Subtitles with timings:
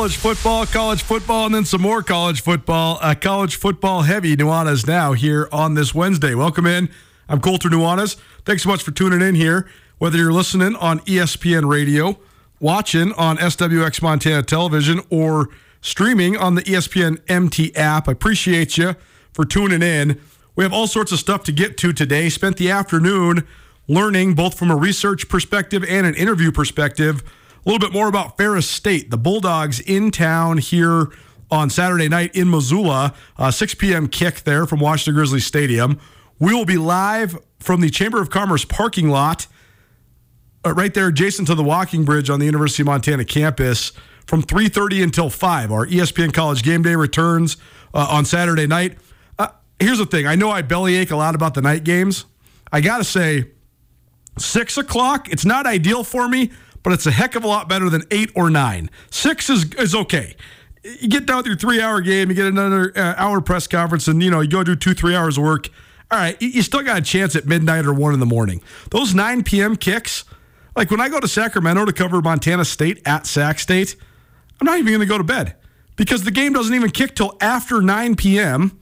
[0.00, 2.98] College football, college football, and then some more college football.
[3.02, 6.34] Uh, college football heavy Nuanez now here on this Wednesday.
[6.34, 6.88] Welcome in.
[7.28, 8.16] I'm Colter Nuanez.
[8.46, 9.68] Thanks so much for tuning in here.
[9.98, 12.18] Whether you're listening on ESPN Radio,
[12.60, 15.50] watching on SWX Montana Television, or
[15.82, 18.96] streaming on the ESPN MT app, I appreciate you
[19.34, 20.18] for tuning in.
[20.56, 22.30] We have all sorts of stuff to get to today.
[22.30, 23.46] Spent the afternoon
[23.86, 27.22] learning both from a research perspective and an interview perspective
[27.64, 31.08] a little bit more about Ferris State, the Bulldogs in town here
[31.50, 34.08] on Saturday night in Missoula, uh, 6 p.m.
[34.08, 35.98] kick there from Washington Grizzlies Stadium.
[36.38, 39.46] We will be live from the Chamber of Commerce parking lot,
[40.64, 43.92] uh, right there adjacent to the walking bridge on the University of Montana campus,
[44.26, 45.72] from 3:30 until 5.
[45.72, 47.56] Our ESPN College Game Day returns
[47.92, 48.96] uh, on Saturday night.
[49.38, 49.48] Uh,
[49.78, 52.24] here's the thing: I know I bellyache a lot about the night games.
[52.72, 53.48] I gotta say,
[54.38, 55.28] six o'clock.
[55.30, 58.30] It's not ideal for me, but it's a heck of a lot better than eight
[58.34, 58.90] or nine.
[59.10, 60.36] Six is is okay.
[60.82, 64.08] You get down with your three hour game, you get another uh, hour press conference,
[64.08, 65.68] and you know you go do two three hours of work.
[66.10, 68.62] All right, you, still got a chance at midnight or one in the morning.
[68.90, 69.76] Those nine p.m.
[69.76, 70.24] kicks,
[70.74, 73.94] like when I go to Sacramento to cover Montana State at Sac State,
[74.60, 75.54] I'm not even going to go to bed
[75.94, 78.79] because the game doesn't even kick till after 9 p.m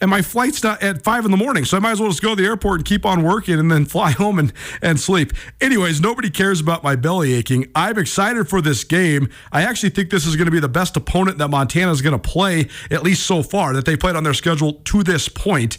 [0.00, 2.22] and my flight's not at five in the morning, so I might as well just
[2.22, 5.32] go to the airport and keep on working and then fly home and, and sleep.
[5.60, 7.70] Anyways, nobody cares about my belly aching.
[7.74, 9.28] I'm excited for this game.
[9.52, 12.18] I actually think this is going to be the best opponent that Montana is going
[12.18, 15.78] to play, at least so far, that they played on their schedule to this point.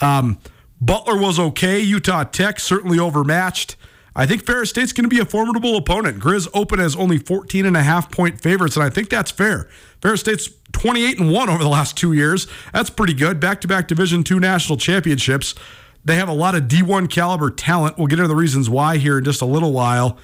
[0.00, 0.38] Um,
[0.80, 1.80] Butler was okay.
[1.80, 3.76] Utah Tech certainly overmatched.
[4.18, 6.18] I think Ferris State's going to be a formidable opponent.
[6.18, 9.68] Grizz open as only 14 and a half point favorites, and I think that's fair.
[10.02, 12.48] Ferris State's 28 and 1 over the last two years.
[12.72, 13.38] That's pretty good.
[13.38, 15.54] Back to back Division two national championships.
[16.04, 17.96] They have a lot of D1 caliber talent.
[17.96, 20.18] We'll get into the reasons why here in just a little while.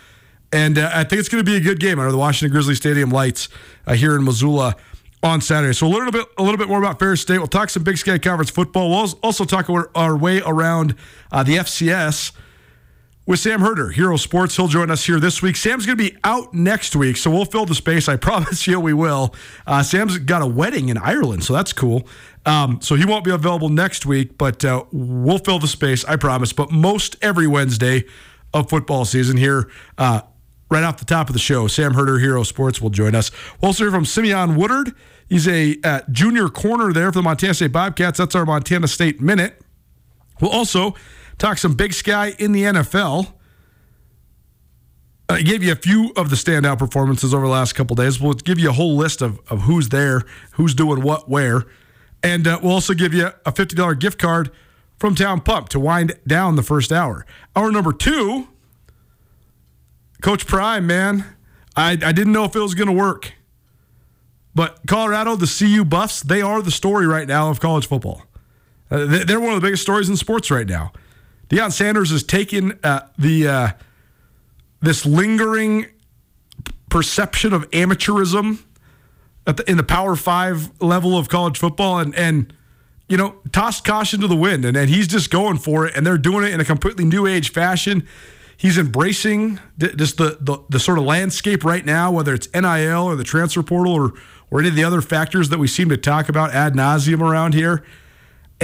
[0.53, 2.75] And uh, I think it's going to be a good game under the Washington Grizzly
[2.75, 3.49] Stadium lights
[3.87, 4.75] uh, here in Missoula
[5.23, 5.73] on Saturday.
[5.73, 7.39] So a little bit, a little bit more about Ferris State.
[7.39, 8.91] We'll talk some Big Sky Conference football.
[8.91, 10.97] We'll also talk our, our way around
[11.31, 12.33] uh, the FCS
[13.27, 14.57] with Sam Herder, Hero Sports.
[14.57, 15.57] He'll join us here this week.
[15.57, 18.09] Sam's going to be out next week, so we'll fill the space.
[18.09, 19.35] I promise you we will.
[19.67, 22.07] Uh, Sam's got a wedding in Ireland, so that's cool.
[22.47, 26.17] Um, so he won't be available next week, but uh, we'll fill the space, I
[26.17, 26.53] promise.
[26.53, 28.05] But most every Wednesday
[28.53, 30.21] of football season here, uh,
[30.71, 33.31] right off the top of the show, Sam Herder, Hero Sports, will join us.
[33.61, 34.95] We'll also hear from Simeon Woodard.
[35.29, 38.19] He's a uh, junior corner there for the Montana State Bobcats.
[38.19, 39.61] That's our Montana State Minute.
[40.41, 40.95] We'll also
[41.39, 43.33] talk some Big Sky in the NFL.
[45.29, 48.21] I gave you a few of the standout performances over the last couple days.
[48.21, 50.23] We'll give you a whole list of, of who's there,
[50.53, 51.65] who's doing what, where.
[52.23, 54.51] And uh, we'll also give you a $50 gift card
[54.99, 57.25] from Town Pump to wind down the first hour.
[57.57, 58.49] Hour number two,
[60.23, 61.25] Coach Prime, man,
[61.77, 63.35] I, I didn't know if it was going to work.
[64.55, 68.23] But Colorado, the CU Buffs, they are the story right now of college football.
[68.91, 70.93] Uh, they're one of the biggest stories in sports right now.
[71.55, 73.69] Deion Sanders has taken uh, the uh,
[74.81, 75.87] this lingering
[76.91, 78.65] perception of amateurism
[79.45, 82.53] the, in the Power Five level of college football and and
[83.09, 86.05] you know tossed caution to the wind, and, and he's just going for it, and
[86.05, 88.05] they're doing it in a completely new age fashion.
[88.57, 93.15] He's embracing just the, the the sort of landscape right now, whether it's NIL or
[93.15, 94.13] the transfer portal or
[94.51, 97.55] or any of the other factors that we seem to talk about ad nauseum around
[97.55, 97.85] here.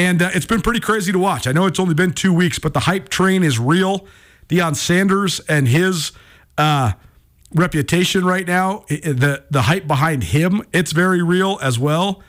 [0.01, 1.47] And uh, it's been pretty crazy to watch.
[1.47, 4.07] I know it's only been two weeks, but the hype train is real.
[4.49, 6.13] Deion Sanders and his
[6.57, 6.93] uh,
[7.55, 12.23] reputation right now, the the hype behind him, it's very real as well.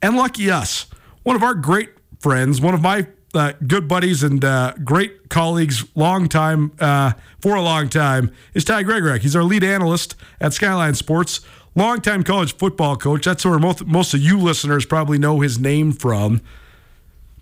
[0.00, 0.86] And lucky us,
[1.22, 5.84] one of our great friends, one of my uh, good buddies and uh, great colleagues,
[5.94, 7.12] long time uh,
[7.42, 9.20] for a long time, is Ty Gregorak.
[9.20, 11.42] He's our lead analyst at Skyline Sports,
[11.74, 13.26] longtime college football coach.
[13.26, 16.40] That's where most most of you listeners probably know his name from.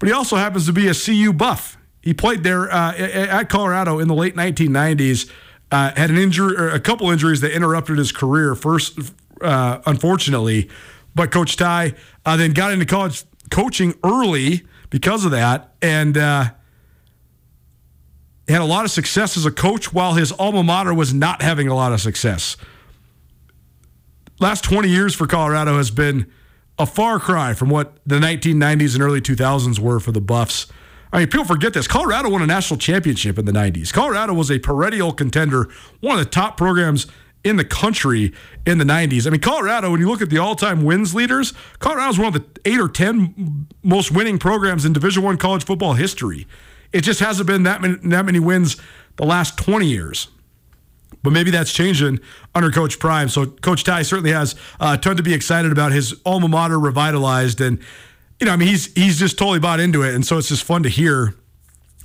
[0.00, 1.78] But he also happens to be a CU buff.
[2.02, 5.30] He played there uh, at Colorado in the late 1990s
[5.70, 8.54] uh, had an injury, a couple injuries that interrupted his career.
[8.54, 8.98] First,
[9.40, 10.68] uh, unfortunately,
[11.14, 11.94] but Coach Ty
[12.26, 16.50] uh, then got into college coaching early because of that, and uh,
[18.48, 21.68] had a lot of success as a coach while his alma mater was not having
[21.68, 22.56] a lot of success.
[24.40, 26.26] Last 20 years for Colorado has been
[26.80, 30.66] a far cry from what the 1990s and early 2000s were for the Buffs.
[31.12, 31.86] I mean, people forget this.
[31.86, 33.92] Colorado won a national championship in the 90s.
[33.92, 35.68] Colorado was a perennial contender,
[36.00, 37.06] one of the top programs
[37.44, 38.32] in the country
[38.66, 39.26] in the 90s.
[39.26, 42.34] I mean, Colorado, when you look at the all-time wins leaders, Colorado is one of
[42.34, 46.46] the 8 or 10 most winning programs in Division 1 college football history.
[46.92, 48.78] It just hasn't been that many, that many wins
[49.16, 50.28] the last 20 years.
[51.22, 52.20] But maybe that's changing
[52.54, 53.28] under Coach Prime.
[53.28, 55.92] So Coach Ty certainly has a ton to be excited about.
[55.92, 57.78] His alma mater revitalized, and
[58.40, 60.64] you know, I mean, he's he's just totally bought into it, and so it's just
[60.64, 61.34] fun to hear.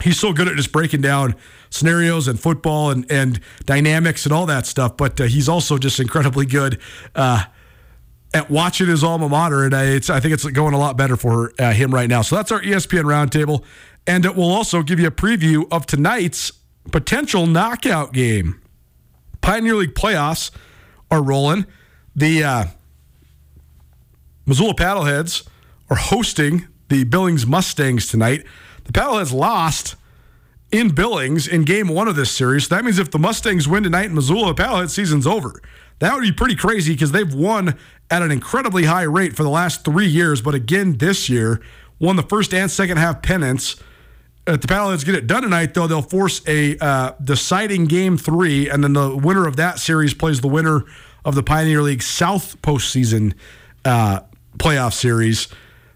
[0.04, 1.36] He's so good at just breaking down
[1.70, 4.98] scenarios and football and and dynamics and all that stuff.
[4.98, 6.80] But uh, he's also just incredibly good
[7.16, 7.46] uh,
[8.34, 11.54] at watching his alma mater, and I, I think it's going a lot better for
[11.58, 12.22] uh, him right now.
[12.22, 13.64] So that's our ESPN roundtable,
[14.06, 16.52] and it will also give you a preview of tonight's
[16.92, 18.60] potential knockout game.
[19.46, 20.50] Pioneer League playoffs
[21.12, 21.68] are rolling.
[22.16, 22.66] The uh,
[24.48, 25.48] Missoula Paddleheads
[25.88, 28.44] are hosting the Billings Mustangs tonight.
[28.86, 29.98] The Paddleheads lost
[30.72, 32.66] in Billings in game one of this series.
[32.66, 35.62] So that means if the Mustangs win tonight in Missoula, Paddlehead season's over.
[36.00, 37.78] That would be pretty crazy because they've won
[38.10, 41.62] at an incredibly high rate for the last three years, but again this year,
[42.00, 43.76] won the first and second half pennants.
[44.48, 48.70] If the Paddleheads get it done tonight, though, they'll force a uh, deciding game three,
[48.70, 50.86] and then the winner of that series plays the winner
[51.24, 53.34] of the Pioneer League South postseason
[53.84, 54.20] uh,
[54.58, 55.48] playoff series.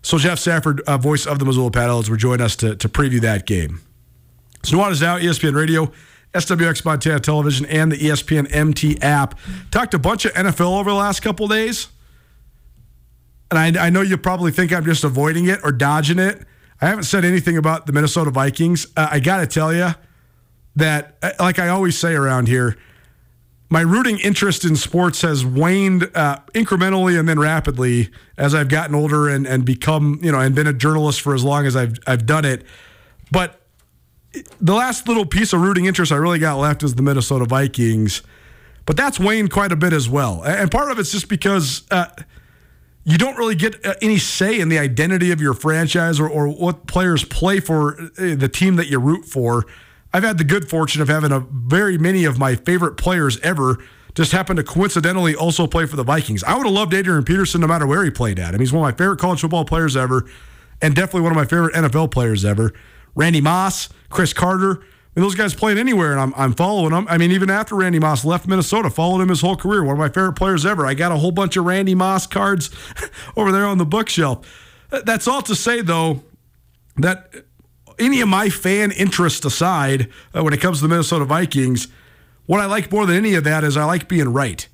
[0.01, 3.21] So Jeff Safford, uh, voice of the Missoula Paddles, will join us to, to preview
[3.21, 3.81] that game.
[4.63, 5.91] So Nuanez Now, ESPN Radio,
[6.33, 9.37] SWX Montana Television, and the ESPN MT app.
[9.71, 11.87] Talked a bunch of NFL over the last couple days.
[13.51, 16.45] And I, I know you probably think I'm just avoiding it or dodging it.
[16.81, 18.87] I haven't said anything about the Minnesota Vikings.
[18.95, 19.89] Uh, I got to tell you
[20.75, 22.77] that, uh, like I always say around here,
[23.69, 28.95] my rooting interest in sports has waned uh, incrementally and then rapidly as I've gotten
[28.95, 31.99] older and, and become, you know, and been a journalist for as long as I've,
[32.07, 32.65] I've done it.
[33.31, 33.61] But
[34.59, 38.23] the last little piece of rooting interest I really got left is the Minnesota Vikings.
[38.85, 40.43] But that's waned quite a bit as well.
[40.43, 42.07] And part of it's just because uh,
[43.09, 46.47] you don't really get uh, any say in the identity of your franchise or, or
[46.47, 49.65] what players play for uh, the team that you root for.
[50.13, 53.77] I've had the good fortune of having a very many of my favorite players ever
[54.15, 56.43] just happen to coincidentally also play for the Vikings.
[56.43, 58.49] I would have loved Adrian Peterson no matter where he played at.
[58.49, 60.29] I mean, he's one of my favorite college football players ever,
[60.81, 62.73] and definitely one of my favorite NFL players ever.
[63.15, 64.83] Randy Moss, Cris Carter.
[65.19, 67.05] Mean, those guys playing anywhere, and I'm, I'm following them.
[67.09, 69.83] I mean, even after Randy Moss left Minnesota, followed him his whole career.
[69.83, 70.85] One of my favorite players ever.
[70.85, 72.69] I got a whole bunch of Randy Moss cards
[73.35, 74.47] over there on the bookshelf.
[74.89, 76.23] That's all to say, though,
[76.95, 77.33] that
[77.99, 81.89] any of my fan interest aside, uh, when it comes to the Minnesota Vikings,
[82.45, 84.65] what I like more than any of that is I like being right.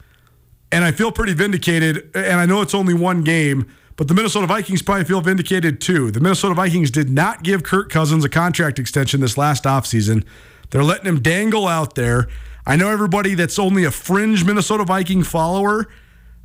[0.72, 2.12] And I feel pretty vindicated.
[2.14, 6.12] And I know it's only one game, but the Minnesota Vikings probably feel vindicated too.
[6.12, 10.26] The Minnesota Vikings did not give Kirk Cousins a contract extension this last offseason.
[10.72, 12.28] They're letting him dangle out there.
[12.66, 15.88] I know everybody that's only a fringe Minnesota Viking follower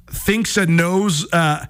[0.06, 1.66] thinks and knows uh,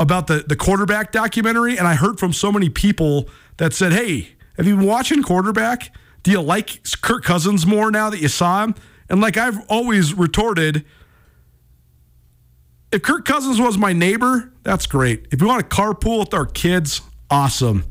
[0.00, 1.78] about the, the quarterback documentary.
[1.78, 5.94] And I heard from so many people that said, hey, Have you been watching quarterback?
[6.22, 8.74] Do you like Kirk Cousins more now that you saw him?
[9.08, 10.84] And like I've always retorted,
[12.92, 15.26] if Kirk Cousins was my neighbor, that's great.
[15.30, 17.84] If you want to carpool with our kids, awesome.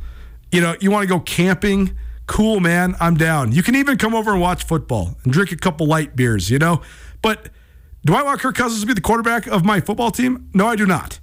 [0.51, 3.51] You know, you want to go camping, cool, man, I'm down.
[3.51, 6.60] You can even come over and watch football and drink a couple light beers, you
[6.60, 6.81] know?
[7.22, 7.50] But
[8.05, 10.50] do I want Kirk Cousins to be the quarterback of my football team?
[10.53, 11.20] No, I do not.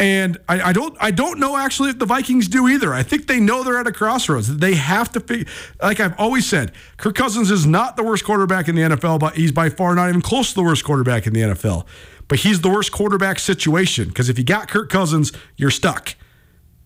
[0.00, 2.92] And I, I, don't I don't know actually if the Vikings do either.
[2.92, 4.56] I think they know they're at a crossroads.
[4.56, 5.46] They have to figure
[5.80, 9.36] like I've always said, Kirk Cousins is not the worst quarterback in the NFL, but
[9.36, 11.86] he's by far not even close to the worst quarterback in the NFL.
[12.28, 16.14] But he's the worst quarterback situation because if you got Kirk Cousins, you're stuck.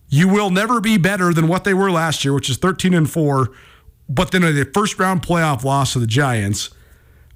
[0.09, 3.09] You will never be better than what they were last year, which is 13 and
[3.09, 3.51] 4,
[4.09, 6.71] but then a first round playoff loss to the Giants.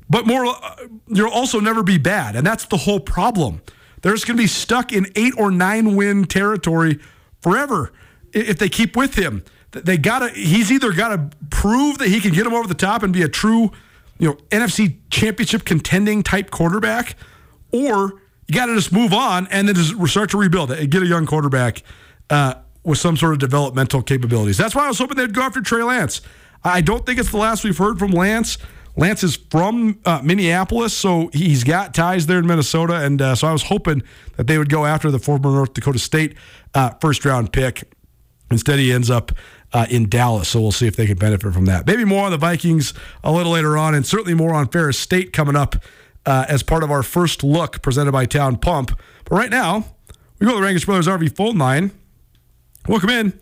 [0.10, 0.76] But more uh,
[1.08, 3.62] you'll also never be bad, and that's the whole problem.
[4.02, 7.00] They're just going to be stuck in eight or nine win territory
[7.42, 7.94] forever
[8.34, 9.44] if they keep with him.
[9.72, 10.30] They gotta.
[10.30, 13.24] He's either got to prove that he can get them over the top and be
[13.24, 13.72] a true,
[14.20, 17.16] you know, NFC Championship contending type quarterback,
[17.74, 20.90] or you got to just move on and then just start to rebuild it and
[20.90, 21.84] get a young quarterback
[22.30, 24.58] uh, with some sort of developmental capabilities.
[24.58, 26.22] That's why I was hoping they'd go after Trey Lance.
[26.64, 28.58] I don't think it's the last we've heard from Lance.
[28.96, 33.48] Lance is from uh, Minneapolis, so he's got ties there in Minnesota, and uh, so
[33.48, 34.04] I was hoping
[34.38, 36.36] that they would go after the former North Dakota State
[36.76, 37.92] uh, first round pick.
[38.52, 39.32] Instead, he ends up
[39.74, 41.88] uh, in Dallas, so we'll see if they can benefit from that.
[41.88, 45.34] Maybe more on the Vikings a little later on, and certainly more on Ferris State
[45.34, 45.78] coming up
[46.26, 48.98] uh, as part of our first look presented by Town Pump.
[49.26, 49.86] But right now,
[50.40, 51.92] we go to the Rankish Brothers RV phone line.
[52.88, 53.40] Welcome in,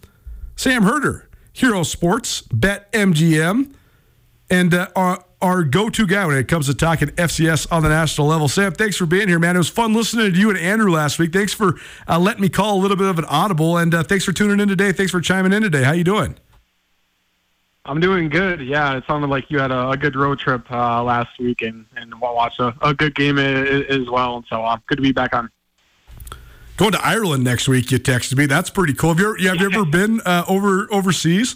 [0.56, 3.74] Sam Herder, Hero Sports, Bet MGM,
[4.50, 8.28] and uh, our our go-to guy when it comes to talking FCS on the national
[8.28, 8.48] level.
[8.48, 9.56] Sam, thanks for being here, man.
[9.56, 11.34] It was fun listening to you and Andrew last week.
[11.34, 14.24] Thanks for uh, letting me call a little bit of an audible, and uh, thanks
[14.24, 14.92] for tuning in today.
[14.92, 15.82] Thanks for chiming in today.
[15.82, 16.38] How you doing?
[17.86, 18.62] I'm doing good.
[18.62, 21.86] Yeah, it sounded like you had a, a good road trip uh, last week and
[21.96, 24.38] and watched a, a good game as well.
[24.38, 25.50] And So uh, good to be back on.
[26.78, 27.92] Going to Ireland next week.
[27.92, 28.46] You texted me.
[28.46, 29.10] That's pretty cool.
[29.10, 31.56] Have you ever, have you ever been uh, over overseas?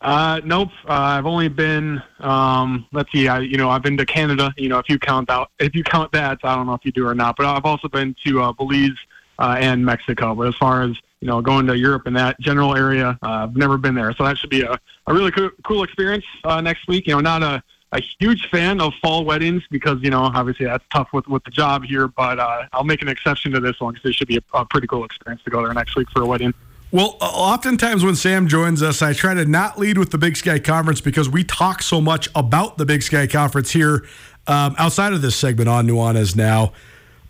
[0.00, 0.70] Uh, nope.
[0.86, 4.68] Uh, I've only been, um, let's see, I, you know, I've been to Canada, you
[4.68, 7.04] know, if you count that, if you count that, I don't know if you do
[7.04, 8.92] or not, but I've also been to, uh, Belize,
[9.40, 10.36] uh, and Mexico.
[10.36, 13.56] But as far as, you know, going to Europe and that general area, uh, I've
[13.56, 14.12] never been there.
[14.12, 17.06] So that should be a, a really cool, cool experience, uh, next week.
[17.06, 20.84] You know, not a, a huge fan of fall weddings because, you know, obviously that's
[20.92, 23.94] tough with, with the job here, but, uh, I'll make an exception to this one
[23.94, 26.22] because it should be a, a pretty cool experience to go there next week for
[26.22, 26.52] a wedding.
[26.90, 30.58] Well, oftentimes when Sam joins us, I try to not lead with the Big Sky
[30.58, 34.06] Conference because we talk so much about the Big Sky Conference here
[34.46, 36.72] um, outside of this segment on Nuanez now.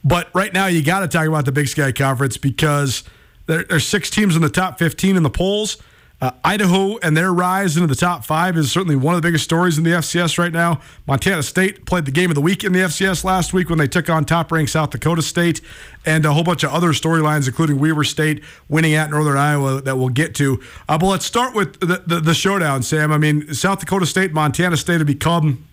[0.05, 3.03] But right now, you got to talk about the Big Sky Conference because
[3.49, 5.79] there, there's six teams in the top 15 in the polls.
[6.21, 9.45] Uh, Idaho and their rise into the top five is certainly one of the biggest
[9.45, 10.81] stories in the FCS right now.
[11.07, 13.87] Montana State played the game of the week in the FCS last week when they
[13.87, 15.61] took on top ranked South Dakota State,
[16.05, 19.97] and a whole bunch of other storylines, including Weber State winning at Northern Iowa that
[19.97, 20.61] we'll get to.
[20.89, 23.13] Uh, but let's start with the, the, the showdown, Sam.
[23.13, 25.65] I mean, South Dakota State, Montana State have become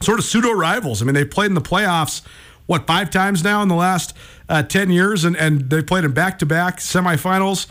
[0.00, 1.00] sort of pseudo rivals.
[1.00, 2.22] I mean, they've played in the playoffs
[2.66, 4.14] what five times now in the last
[4.48, 7.66] uh, ten years, and and they've played in back to back semifinals.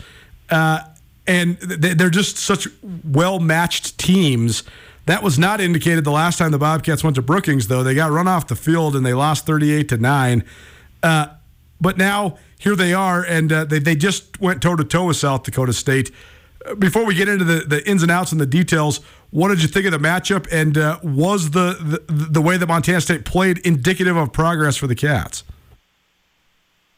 [0.50, 0.80] Uh,
[1.26, 2.68] and they're just such
[3.04, 4.62] well matched teams.
[5.06, 7.82] That was not indicated the last time the Bobcats went to Brookings, though.
[7.82, 10.44] They got run off the field and they lost 38 to 9.
[11.02, 11.26] Uh,
[11.80, 15.16] but now here they are, and uh, they, they just went toe to toe with
[15.16, 16.10] South Dakota State.
[16.64, 19.00] Uh, before we get into the, the ins and outs and the details,
[19.30, 20.46] what did you think of the matchup?
[20.50, 24.86] And uh, was the, the, the way that Montana State played indicative of progress for
[24.86, 25.44] the Cats?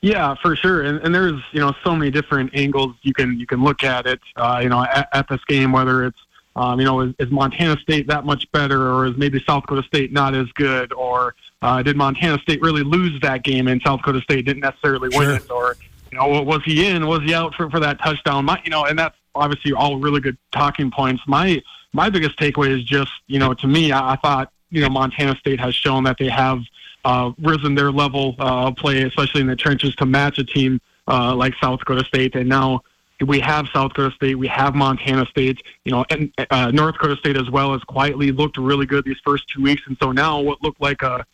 [0.01, 0.83] Yeah, for sure.
[0.83, 4.07] And, and there's you know so many different angles you can you can look at
[4.07, 4.21] it.
[4.37, 6.19] Uh, you know, at, at this game, whether it's
[6.55, 9.83] um, you know is, is Montana State that much better, or is maybe South Dakota
[9.83, 13.99] State not as good, or uh, did Montana State really lose that game and South
[14.01, 15.77] Dakota State didn't necessarily win it, or
[16.13, 18.45] you know was he in, was he out for for that touchdown?
[18.45, 21.23] My, you know, and that's obviously all really good talking points.
[21.27, 21.61] My
[21.93, 25.37] my biggest takeaway is just you know to me, I, I thought you know Montana
[25.37, 26.61] State has shown that they have
[27.05, 30.81] uh, risen their level uh, of play, especially in the trenches, to match a team
[31.07, 32.35] uh, like South Dakota State.
[32.35, 32.83] And now
[33.27, 37.17] we have South Dakota State, we have Montana State, you know, and uh, North Dakota
[37.17, 39.83] State as well has quietly looked really good these first two weeks.
[39.87, 41.25] And so now what looked like a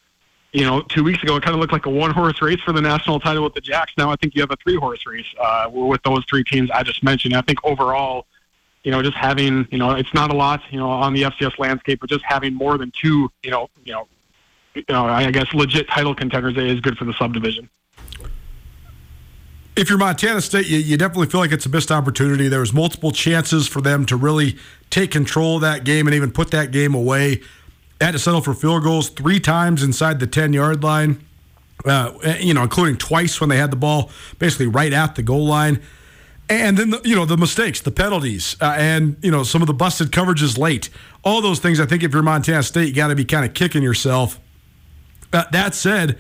[0.52, 2.72] you know, two weeks ago, it kind of looked like a one horse race for
[2.72, 3.92] the national title with the Jacks.
[3.98, 6.84] Now I think you have a three horse race uh, with those three teams I
[6.84, 7.34] just mentioned.
[7.34, 8.26] I think overall,
[8.84, 11.58] you know, just having, you know, it's not a lot, you know, on the FCS
[11.58, 14.06] landscape, but just having more than two, you know, you know,
[14.74, 17.68] you know, I guess legit title contenders is good for the subdivision.
[19.76, 22.48] if you're Montana State, you, you, definitely feel like it's a missed opportunity.
[22.48, 24.56] There was multiple chances for them to really
[24.90, 27.40] take control of that game and even put that game away.
[28.00, 31.24] Had to settle for field goals three times inside the 10 yard line,
[31.86, 35.46] uh, you know, including twice when they had the ball basically right at the goal
[35.46, 35.80] line.
[36.48, 39.66] And then, the, you know, the mistakes, the penalties, uh, and, you know, some of
[39.66, 40.90] the busted coverages late.
[41.22, 43.54] All those things, I think if you're Montana State, you got to be kind of
[43.54, 44.38] kicking yourself.
[45.32, 46.18] Uh, that said,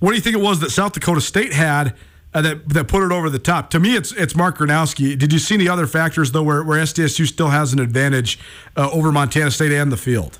[0.00, 1.94] what do you think it was that South Dakota State had
[2.34, 3.70] uh, that that put it over the top?
[3.70, 5.18] To me, it's it's Mark Gronowski.
[5.18, 8.38] Did you see any other factors though, where, where SDSU still has an advantage
[8.76, 10.38] uh, over Montana State and the field?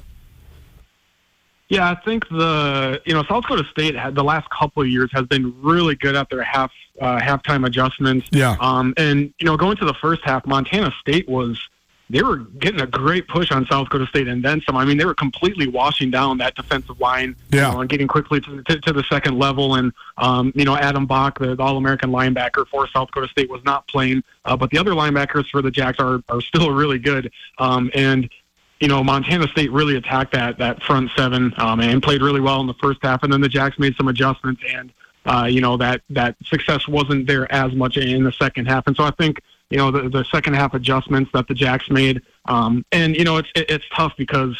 [1.69, 5.11] Yeah, I think the you know South Dakota State had the last couple of years
[5.13, 8.27] has been really good at their half uh, halftime adjustments.
[8.33, 8.57] Yeah.
[8.61, 11.61] Um, and you know going to the first half, Montana State was
[12.11, 14.77] they were getting a great push on South Dakota State and then some.
[14.77, 17.69] I mean, they were completely washing down that defensive line yeah.
[17.69, 19.75] You know, and getting quickly to, to, to, the second level.
[19.75, 23.51] And, um, you know, Adam Bach, the, the All American linebacker for South Dakota State,
[23.51, 24.23] was not playing.
[24.45, 27.31] Uh, but the other linebackers for the Jacks are, are still really good.
[27.59, 28.31] Um, and,
[28.81, 32.61] you know, Montana State really attacked that, that front seven um, and played really well
[32.61, 33.23] in the first half.
[33.23, 34.93] And then the Jacks made some adjustments and,
[35.27, 38.87] uh, you know, that, that success wasn't there as much in the second half.
[38.87, 42.23] And so I think, you know, the, the second half adjustments that the Jacks made.
[42.47, 44.57] Um, and, you know, it's, it, it's tough because,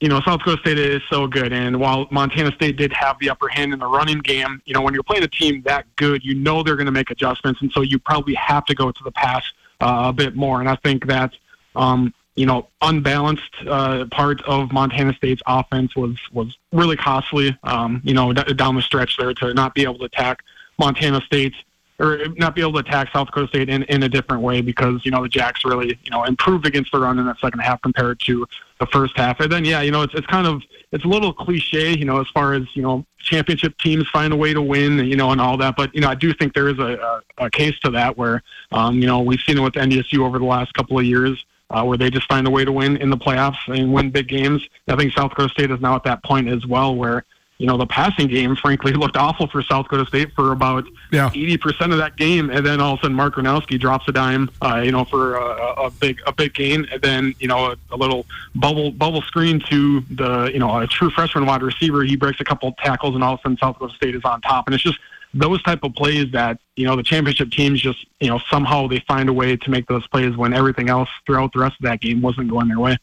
[0.00, 1.52] you know, South Dakota State is so good.
[1.52, 4.80] And while Montana State did have the upper hand in the running game, you know,
[4.80, 7.60] when you're playing a team that good, you know they're going to make adjustments.
[7.60, 9.44] And so you probably have to go to the pass
[9.82, 10.60] uh, a bit more.
[10.60, 11.32] And I think that,
[11.76, 17.56] um, you know, unbalanced uh, part of Montana State's offense was was really costly.
[17.64, 20.38] Um, you know, d- down the stretch there to not be able to attack
[20.78, 21.54] Montana State
[22.00, 25.04] or not be able to attack South Dakota State in, in a different way because,
[25.04, 27.82] you know, the Jacks really, you know, improved against the run in that second half
[27.82, 28.46] compared to
[28.78, 29.38] the first half.
[29.40, 32.18] And then, yeah, you know, it's, it's kind of, it's a little cliche, you know,
[32.18, 35.42] as far as, you know, championship teams find a way to win, you know, and
[35.42, 35.76] all that.
[35.76, 38.42] But, you know, I do think there is a, a, a case to that where,
[38.72, 41.44] um, you know, we've seen it with NDSU over the last couple of years.
[41.70, 44.26] Uh, where they just find a way to win in the playoffs and win big
[44.26, 44.60] games.
[44.88, 47.24] I think South Dakota State is now at that point as well, where
[47.60, 51.28] you know, the passing game, frankly, looked awful for South Dakota State for about yeah.
[51.28, 52.48] 80% of that game.
[52.48, 55.36] And then all of a sudden, Mark Gronowski drops a dime, uh, you know, for
[55.36, 56.86] a, a big a big gain.
[56.90, 60.86] And then, you know, a, a, little bubble bubble screen to the, you know, a
[60.86, 62.02] true freshman wide receiver.
[62.02, 64.40] He breaks a couple tackles, and all of a sudden, South Dakota State is on
[64.40, 64.66] top.
[64.66, 64.98] And it's just
[65.32, 69.02] those type of plays that, you know, the championship teams just, you know, somehow they
[69.06, 72.00] find a way to make those plays when everything else throughout the rest of that
[72.00, 72.96] game wasn't going their way.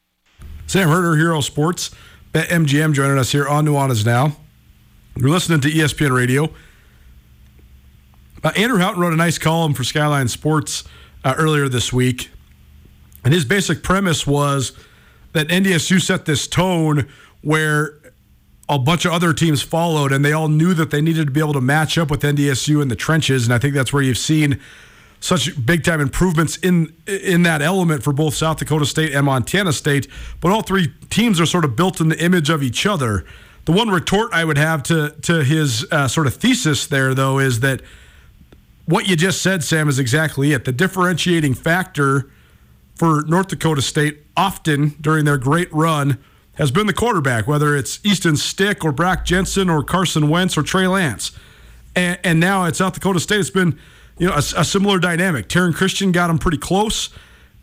[0.65, 1.91] Sam Herder, Hero Sports.
[2.33, 4.35] Bet MGM joining us here on Nuanez Now.
[5.15, 6.51] You're listening to ESPN Radio.
[8.43, 10.83] Uh, Andrew Houghton wrote a nice column for Skyline Sports
[11.23, 12.29] uh, earlier this week.
[13.23, 14.77] And his basic premise was
[15.33, 17.07] that NDSU set this tone
[17.41, 17.96] where
[18.69, 21.39] a bunch of other teams followed, and they all knew that they needed to be
[21.39, 23.45] able to match up with NDSU in the trenches.
[23.45, 24.59] And I think that's where you've seen
[25.19, 29.73] such big time improvements in in that element for both South Dakota State and Montana
[29.73, 30.07] State.
[30.41, 33.25] But all three teams are sort of built in the image of each other.
[33.65, 37.39] The one retort I would have to to his uh, sort of thesis there, though,
[37.39, 37.81] is that
[38.85, 40.65] what you just said, Sam, is exactly it.
[40.65, 42.29] The differentiating factor
[42.95, 46.17] for North Dakota State often during their great run
[46.57, 50.63] has been the quarterback, whether it's Easton Stick or Brock Jensen or Carson Wentz or
[50.63, 51.31] Trey Lance.
[51.95, 53.79] And, and now at South Dakota State, it's been
[54.17, 55.47] you know a, a similar dynamic.
[55.47, 57.09] Taryn Christian got him pretty close.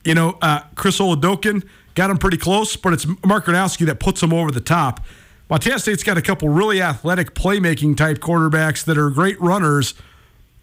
[0.05, 4.23] You know, uh, Chris Oladokun got him pretty close, but it's Mark Gronowski that puts
[4.23, 5.01] him over the top.
[5.51, 9.95] Montana State's got a couple really athletic playmaking type quarterbacks that are great runners.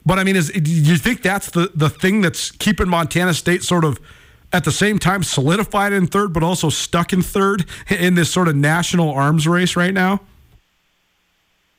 [0.06, 3.64] But I mean, is do you think that's the the thing that's keeping Montana State
[3.64, 4.00] sort of
[4.54, 8.48] at the same time solidified in third, but also stuck in third in this sort
[8.48, 10.22] of national arms race right now?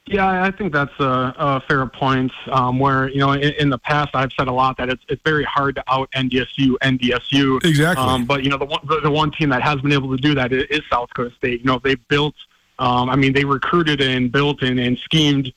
[0.06, 2.32] Yeah, I think that's a, a fair point.
[2.50, 5.22] Um, where you know, in, in, the past, I've said a lot that it's it's
[5.24, 7.64] very hard to out NDSU, NDSU.
[7.64, 8.04] Exactly.
[8.04, 10.20] Um, but you know, the one the, the, one team that has been able to
[10.20, 11.61] do that is, is South Dakota State.
[11.61, 12.35] You know, they built
[12.82, 15.52] um, I mean, they recruited and built and, and schemed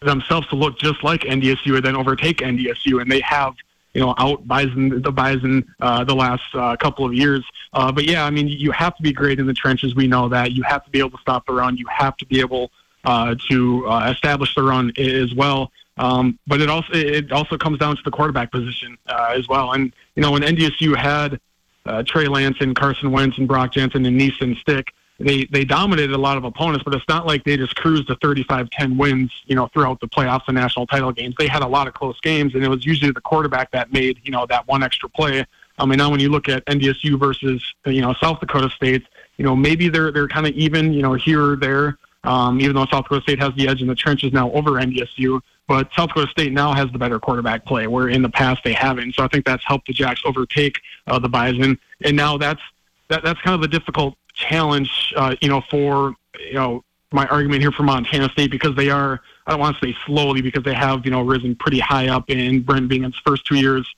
[0.00, 3.54] themselves to look just like NDSU and then overtake NDSU, and they have
[3.94, 7.44] you know out Bison the Bison uh, the last uh, couple of years.
[7.72, 9.94] Uh, but yeah, I mean, you have to be great in the trenches.
[9.94, 11.76] We know that you have to be able to stop the run.
[11.76, 12.70] You have to be able
[13.04, 15.72] uh, to uh, establish the run as well.
[15.96, 19.72] Um, but it also it also comes down to the quarterback position uh, as well.
[19.72, 21.40] And you know, when NDSU had
[21.86, 26.14] uh, Trey Lance and Carson Wentz and Brock Jensen and Easton Stick, they they dominated
[26.14, 29.54] a lot of opponents, but it's not like they just cruised to 35-10 wins, you
[29.54, 31.34] know, throughout the playoffs and national title games.
[31.38, 34.18] They had a lot of close games, and it was usually the quarterback that made
[34.24, 35.44] you know that one extra play.
[35.78, 39.04] I mean, now when you look at NDSU versus you know South Dakota State,
[39.36, 41.98] you know maybe they're they're kind of even, you know, here or there.
[42.24, 45.40] Um, even though South Dakota State has the edge in the trenches now over NDSU,
[45.66, 48.74] But South Dakota State now has the better quarterback play, where in the past they
[48.74, 49.14] haven't.
[49.14, 52.60] So I think that's helped the Jacks overtake uh, the Bison, and now that's
[53.08, 57.60] that, that's kind of the difficult challenge, uh, you know, for you know my argument
[57.60, 60.74] here for Montana State because they are I don't want to say slowly because they
[60.74, 63.88] have you know risen pretty high up in Brent Vigen's first two years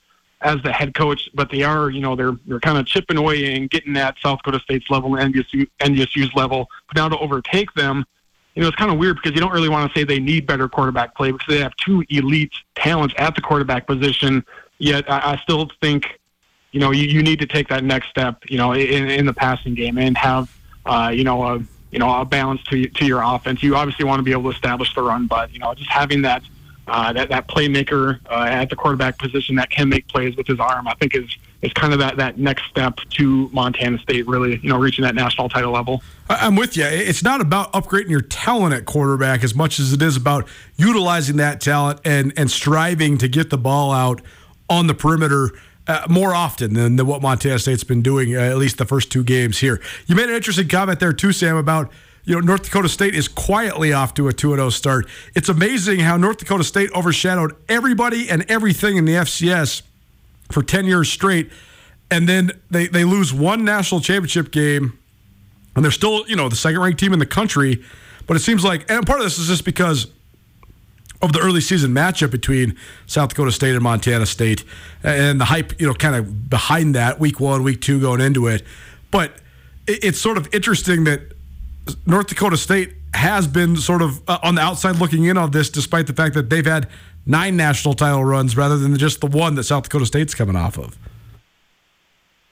[0.41, 3.55] as the head coach, but they are you know they're they're kind of chipping away
[3.55, 6.67] and getting at South Dakota State's level and NDSU NDSU's level.
[6.87, 8.05] But now to overtake them,
[8.55, 10.45] you know, it's kind of weird because you don't really want to say they need
[10.45, 14.45] better quarterback play because they have two elite talents at the quarterback position.
[14.79, 16.19] Yet I, I still think,
[16.73, 19.33] you know, you, you need to take that next step, you know, in, in the
[19.33, 20.53] passing game and have,
[20.85, 23.61] uh, you know, a you know a balance to to your offense.
[23.61, 26.23] You obviously want to be able to establish the run, but you know, just having
[26.23, 26.41] that
[26.87, 30.59] uh, that that playmaker uh, at the quarterback position that can make plays with his
[30.59, 34.59] arm, I think is is kind of that, that next step to Montana State really
[34.63, 36.01] you know reaching that national title level.
[36.29, 36.83] I'm with you.
[36.83, 41.37] It's not about upgrading your talent at quarterback as much as it is about utilizing
[41.37, 44.21] that talent and and striving to get the ball out
[44.67, 45.51] on the perimeter.
[45.85, 49.11] Uh, more often than, than what Montana State's been doing, uh, at least the first
[49.11, 49.81] two games here.
[50.07, 51.91] You made an interesting comment there too, Sam, about
[52.25, 55.07] you know, North Dakota State is quietly off to a 2 0 start.
[55.35, 59.81] It's amazing how North Dakota State overshadowed everybody and everything in the FCS
[60.49, 61.51] for 10 years straight.
[62.09, 64.97] And then they, they lose one national championship game,
[65.75, 67.83] and they're still, you know, the second ranked team in the country.
[68.27, 70.07] But it seems like, and part of this is just because
[71.23, 74.65] of the early season matchup between South Dakota State and Montana State
[75.03, 78.47] and the hype, you know, kind of behind that week one, week two going into
[78.47, 78.61] it.
[79.09, 79.31] But
[79.87, 81.21] it's sort of interesting that
[82.05, 85.69] North Dakota State has been sort of uh, on the outside looking in on this,
[85.69, 86.89] despite the fact that they've had
[87.25, 90.77] nine national title runs rather than just the one that South Dakota State's coming off
[90.77, 90.97] of.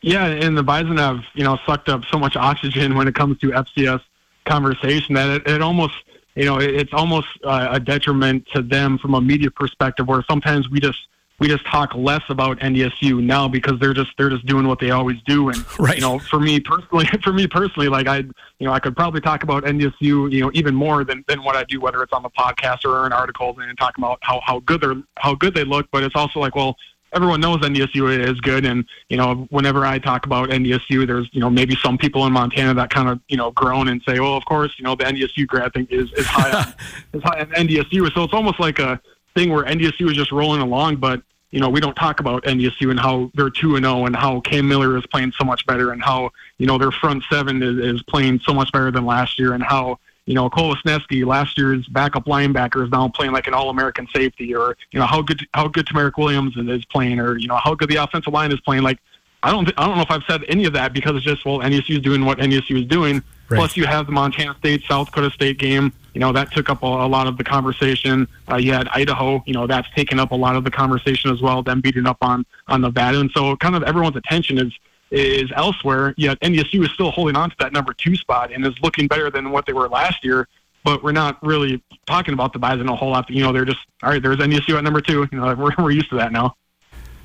[0.02, 3.38] Yeah, and the Bison have you know sucked up so much oxygen when it comes
[3.40, 4.02] to FCS
[4.46, 5.94] conversation that it, it almost
[6.36, 10.24] you know it, it's almost uh, a detriment to them from a media perspective, where
[10.30, 11.00] sometimes we just
[11.42, 14.92] we just talk less about NDSU now because they're just they're just doing what they
[14.92, 15.50] always do.
[15.50, 15.96] And right.
[15.96, 19.22] you know, for me personally, for me personally, like I, you know, I could probably
[19.22, 22.22] talk about NDSU, you know, even more than, than what I do, whether it's on
[22.22, 25.64] the podcast or in articles and talking about how how good they're how good they
[25.64, 25.88] look.
[25.92, 26.76] But it's also like, well,
[27.14, 31.40] everyone knows NDSU is good, and you know, whenever I talk about NDSU, there's you
[31.40, 34.36] know maybe some people in Montana that kind of you know groan and say, well,
[34.36, 36.74] of course, you know, the NDSU grad thing is is high on,
[37.14, 38.12] is high on NDSU.
[38.14, 39.02] So it's almost like a
[39.36, 41.22] thing where NDSU is just rolling along, but
[41.52, 44.40] you know, we don't talk about NDSU and how they're 2 and 0 and how
[44.40, 47.78] Cam Miller is playing so much better and how, you know, their front seven is,
[47.78, 51.58] is playing so much better than last year and how, you know, Cole Wisniewski, last
[51.58, 55.46] year's backup linebacker, is now playing like an All-American safety, or you know how good
[55.54, 58.60] how good Tamarick Williams is playing, or you know how good the offensive line is
[58.62, 58.84] playing.
[58.84, 59.00] Like,
[59.44, 61.60] I don't I don't know if I've said any of that because it's just well
[61.60, 63.24] NDSU is doing what NDSU is doing.
[63.50, 63.58] Right.
[63.58, 66.84] Plus, you have the Montana State South Dakota State game you know that took up
[66.84, 68.28] a, a lot of the conversation.
[68.50, 71.42] Uh, you had Idaho, you know that's taken up a lot of the conversation as
[71.42, 71.64] well.
[71.64, 74.74] Them beating up on on Nevada, and so kind of everyone's attention is
[75.12, 76.14] is elsewhere.
[76.18, 79.30] Yet NDSU is still holding on to that number two spot and is looking better
[79.30, 80.48] than what they were last year.
[80.84, 83.30] But we're not really talking about the Bison a whole lot.
[83.30, 84.22] You know, they're just all right.
[84.22, 85.28] There's NDSU at number two.
[85.32, 86.56] You know, we're we're used to that now.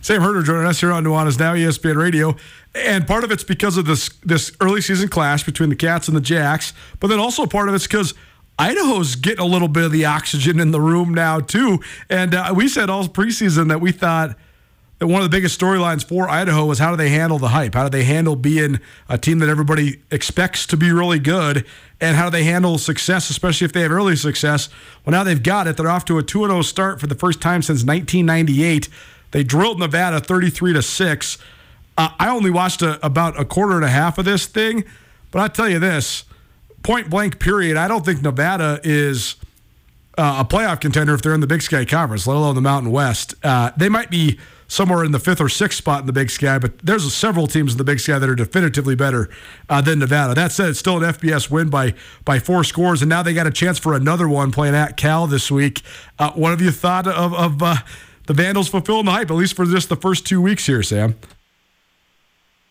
[0.02, 2.36] Sam Herder joining us here on Nuanez Now, ESPN Radio.
[2.76, 6.16] And part of it's because of this this early season clash between the Cats and
[6.16, 8.14] the Jacks, but then also part of it's because
[8.58, 11.80] Idaho's getting a little bit of the oxygen in the room now too.
[12.08, 14.36] And uh, we said all preseason that we thought
[14.98, 17.74] one of the biggest storylines for Idaho was how do they handle the hype?
[17.74, 21.66] How do they handle being a team that everybody expects to be really good?
[22.00, 24.70] And how do they handle success, especially if they have early success?
[25.04, 25.76] Well, now they've got it.
[25.76, 28.88] They're off to a 2 0 start for the first time since 1998.
[29.32, 31.38] They drilled Nevada 33 to 6.
[31.98, 34.84] Uh, I only watched a, about a quarter and a half of this thing,
[35.30, 36.24] but I tell you this
[36.86, 39.34] point blank period, I don't think Nevada is
[40.16, 42.90] uh, a playoff contender if they're in the Big Sky Conference, let alone the Mountain
[42.90, 43.34] West.
[43.42, 46.58] Uh, they might be somewhere in the fifth or sixth spot in the Big Sky,
[46.58, 49.28] but there's several teams in the Big Sky that are definitively better
[49.68, 50.34] uh, than Nevada.
[50.34, 53.46] That said, it's still an FBS win by by four scores, and now they got
[53.46, 55.82] a chance for another one playing at Cal this week.
[56.18, 57.76] Uh, what have you thought of, of uh,
[58.26, 61.16] the Vandals fulfilling the hype, at least for just the first two weeks here, Sam?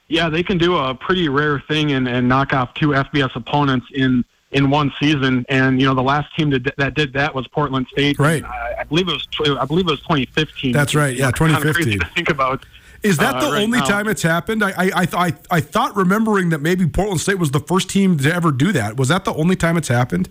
[0.07, 3.87] Yeah, they can do a pretty rare thing and, and knock off two FBS opponents
[3.91, 4.23] in
[4.55, 5.45] in one season.
[5.49, 8.17] And you know, the last team that, that did that was Portland State.
[8.17, 8.43] Right.
[8.43, 9.27] I, I believe it was.
[9.59, 10.71] I believe it was 2015.
[10.71, 11.15] That's right.
[11.15, 11.99] Yeah, 2015.
[11.99, 12.65] to think about.
[13.03, 13.85] Is that the uh, right only now.
[13.85, 14.63] time it's happened?
[14.63, 18.33] I, I I I thought remembering that maybe Portland State was the first team to
[18.33, 18.97] ever do that.
[18.97, 20.27] Was that the only time it's happened?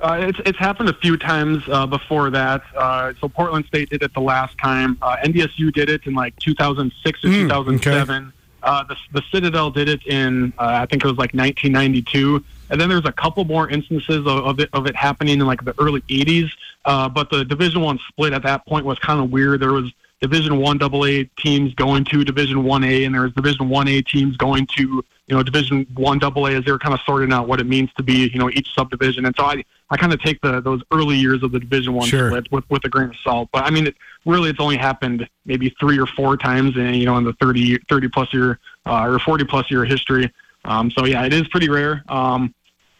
[0.00, 2.62] Uh, it's it's happened a few times uh, before that.
[2.76, 4.96] Uh, so Portland State did it the last time.
[5.02, 8.16] Uh, NDSU did it in like 2006 or mm, 2007.
[8.16, 12.44] Okay Uh, the, the Citadel did it in, uh, I think it was like 1992.
[12.70, 15.64] And then there's a couple more instances of, of, it, of it happening in like
[15.64, 16.50] the early 80s.
[16.84, 19.60] Uh, but the Division One split at that point was kind of weird.
[19.60, 23.68] There was Division One AA teams going to Division One A, and there was Division
[23.68, 27.00] One A teams going to you know Division One AA as they were kind of
[27.06, 29.26] sorting out what it means to be you know each subdivision.
[29.26, 32.08] And so I I kind of take the those early years of the Division One
[32.08, 32.30] Sure.
[32.30, 33.48] split with with a grain of salt.
[33.52, 37.06] But I mean, it, really, it's only happened maybe three or four times in you
[37.06, 40.32] know in the 30 30 plus year uh, or 40 plus year history.
[40.64, 42.04] Um, so yeah, it is pretty rare.
[42.08, 42.54] Um,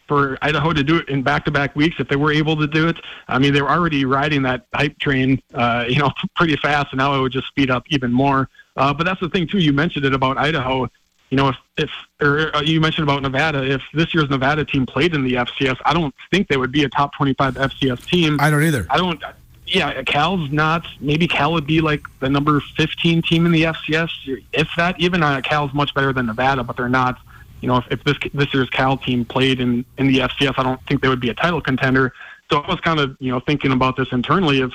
[0.09, 2.97] for Idaho to do it in back-to-back weeks if they were able to do it.
[3.29, 6.99] I mean, they were already riding that hype train, uh, you know, pretty fast, and
[6.99, 8.49] now it would just speed up even more.
[8.77, 9.59] Uh, but that's the thing too.
[9.59, 10.89] You mentioned it about Idaho.
[11.31, 11.91] You know, if if
[12.23, 15.77] or uh, you mentioned about Nevada, if this year's Nevada team played in the FCS,
[15.85, 18.39] I don't think they would be a top 25 FCS team.
[18.41, 18.87] I don't either.
[18.89, 19.23] I don't.
[19.67, 20.87] Yeah, Cal's not.
[21.01, 24.09] Maybe Cal would be like the number 15 team in the FCS,
[24.55, 24.99] if that.
[24.99, 27.19] Even uh, Cal's much better than Nevada, but they're not.
[27.61, 30.63] You know, if, if this this year's Cal team played in in the FCS, I
[30.63, 32.13] don't think they would be a title contender.
[32.51, 34.61] So I was kind of you know thinking about this internally.
[34.61, 34.73] If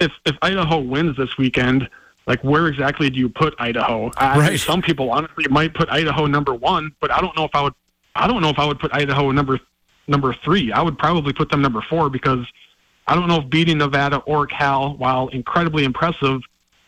[0.00, 1.88] if if Idaho wins this weekend,
[2.26, 4.10] like where exactly do you put Idaho?
[4.16, 4.60] I, Right.
[4.60, 7.74] Some people honestly might put Idaho number one, but I don't know if I would.
[8.14, 9.60] I don't know if I would put Idaho number
[10.06, 10.72] number three.
[10.72, 12.46] I would probably put them number four because
[13.06, 16.40] I don't know if beating Nevada or Cal, while incredibly impressive,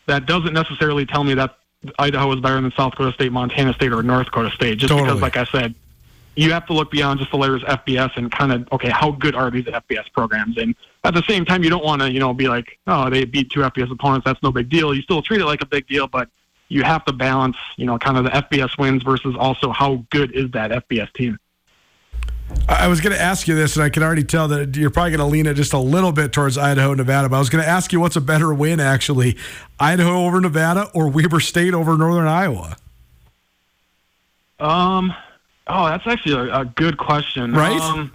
[0.07, 1.58] that doesn't necessarily tell me that
[1.97, 4.77] Idaho is better than South Dakota State, Montana State, or North Dakota State.
[4.79, 5.07] Just Totally.
[5.07, 5.75] because, like I said,
[6.35, 9.35] you have to look beyond just the layers FBS and kind of okay, how good
[9.35, 10.57] are these FBS programs?
[10.57, 13.25] And at the same time, you don't want to you know be like, oh, they
[13.25, 14.93] beat two FBS opponents, that's no big deal.
[14.93, 16.29] You still treat it like a big deal, but
[16.67, 20.31] you have to balance you know kind of the FBS wins versus also how good
[20.31, 21.39] is that FBS team.
[22.67, 25.11] I was going to ask you this, and I can already tell that you're probably
[25.11, 27.27] going to lean it just a little bit towards Idaho, Nevada.
[27.27, 29.37] But I was going to ask you what's a better win, actually,
[29.79, 32.77] Idaho over Nevada or Weber State over Northern Iowa?
[34.59, 35.13] Um,
[35.67, 37.53] oh, that's actually a, a good question.
[37.53, 37.79] Right?
[37.81, 38.13] Um,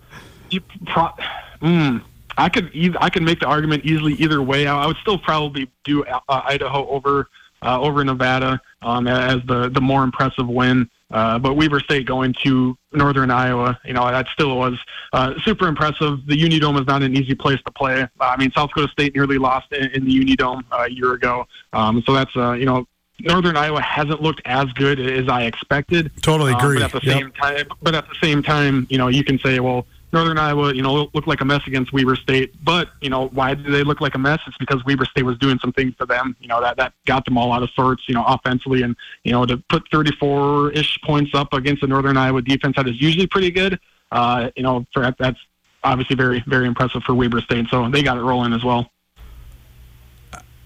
[0.50, 1.14] you pro-
[1.60, 2.02] mm,
[2.36, 4.66] I could eith- I could make the argument easily either way.
[4.66, 7.28] I, I would still probably do uh, Idaho over
[7.62, 10.88] uh, over Nevada um, as the the more impressive win.
[11.10, 14.78] Uh, but Weber State going to Northern Iowa, you know, that still was
[15.12, 16.26] uh, super impressive.
[16.26, 18.02] The Unidome is not an easy place to play.
[18.02, 21.12] Uh, I mean, South Dakota State nearly lost in, in the Unidome uh, a year
[21.12, 21.46] ago.
[21.72, 22.86] Um, so that's, uh, you know,
[23.20, 26.10] Northern Iowa hasn't looked as good as I expected.
[26.22, 26.78] Totally Um, agree.
[26.80, 27.18] but at the Yep.
[27.20, 30.72] same time, but at the same time, you know, you can say, well, Northern Iowa,
[30.72, 32.54] you know, looked like a mess against Weber State.
[32.64, 34.40] But you know, why did they look like a mess?
[34.46, 36.36] It's because Weber State was doing some things to them.
[36.40, 38.04] You know, that that got them all out of sorts.
[38.08, 42.40] You know, offensively, and you know, to put 34-ish points up against the Northern Iowa
[42.40, 43.78] defense that is usually pretty good.
[44.10, 45.38] Uh, you know, for that's
[45.82, 47.66] obviously very very impressive for Weber State.
[47.70, 48.90] So they got it rolling as well.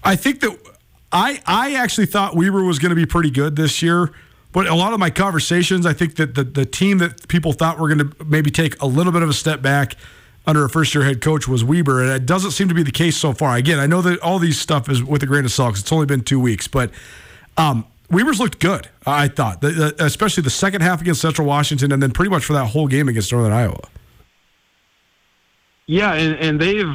[0.03, 0.57] I think that
[1.11, 4.11] I I actually thought Weber was going to be pretty good this year,
[4.51, 7.79] but a lot of my conversations, I think that the the team that people thought
[7.79, 9.95] were going to maybe take a little bit of a step back
[10.47, 12.91] under a first year head coach was Weber, and it doesn't seem to be the
[12.91, 13.55] case so far.
[13.55, 15.91] Again, I know that all these stuff is with a grain of salt because it's
[15.91, 16.91] only been two weeks, but
[17.57, 18.89] um, Weber's looked good.
[19.05, 22.43] I thought, the, the, especially the second half against Central Washington, and then pretty much
[22.45, 23.87] for that whole game against Northern Iowa.
[25.85, 26.87] Yeah, and, and they've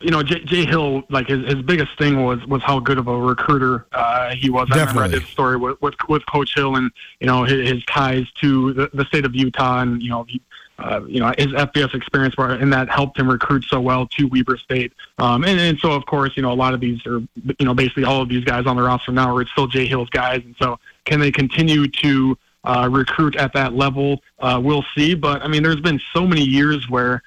[0.00, 3.06] you know Jay, Jay Hill like his, his biggest thing was was how good of
[3.08, 4.68] a recruiter uh, he was.
[4.70, 5.18] I remember I Definitely.
[5.20, 8.72] did a story with, with with Coach Hill and you know his, his ties to
[8.72, 10.40] the, the state of Utah and you know he,
[10.78, 14.24] uh, you know his FBS experience where and that helped him recruit so well to
[14.26, 14.92] Weber State.
[15.18, 17.20] Um, and, and so of course you know a lot of these are
[17.58, 20.10] you know basically all of these guys on the roster now are still Jay Hill's
[20.10, 24.22] guys, and so can they continue to uh, recruit at that level?
[24.38, 25.14] Uh, we'll see.
[25.14, 27.22] But I mean, there's been so many years where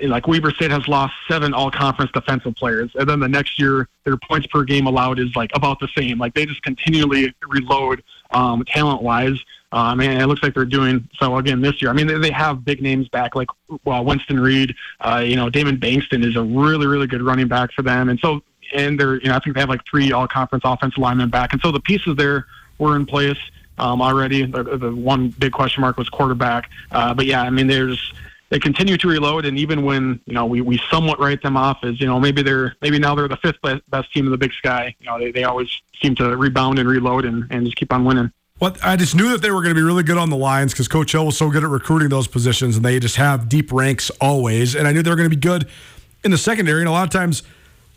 [0.00, 2.90] like Weber State has lost seven all conference defensive players.
[2.94, 6.18] And then the next year, their points per game allowed is like about the same.
[6.18, 9.38] Like they just continually reload um, talent wise.
[9.72, 11.90] Um, and it looks like they're doing so again this year.
[11.90, 13.48] I mean, they, they have big names back like
[13.84, 17.72] well, Winston Reid, uh, you know, Damon Bankston is a really, really good running back
[17.72, 18.08] for them.
[18.08, 18.42] And so,
[18.74, 21.52] and they're, you know, I think they have like three all conference offensive linemen back.
[21.52, 22.46] And so the pieces there
[22.78, 23.38] were in place
[23.78, 24.46] um, already.
[24.46, 26.70] The, the one big question mark was quarterback.
[26.90, 28.12] Uh, but yeah, I mean, there's,
[28.48, 31.78] they continue to reload, and even when you know we, we somewhat write them off
[31.82, 34.52] as you know maybe they're maybe now they're the fifth best, team in the Big
[34.52, 34.94] Sky.
[35.00, 35.68] You know they, they always
[36.00, 38.30] seem to rebound and reload and, and just keep on winning.
[38.58, 40.72] Well, I just knew that they were going to be really good on the lines
[40.72, 43.70] because Coach Hill was so good at recruiting those positions, and they just have deep
[43.70, 44.74] ranks always.
[44.74, 45.68] And I knew they were going to be good
[46.24, 46.80] in the secondary.
[46.80, 47.42] And a lot of times,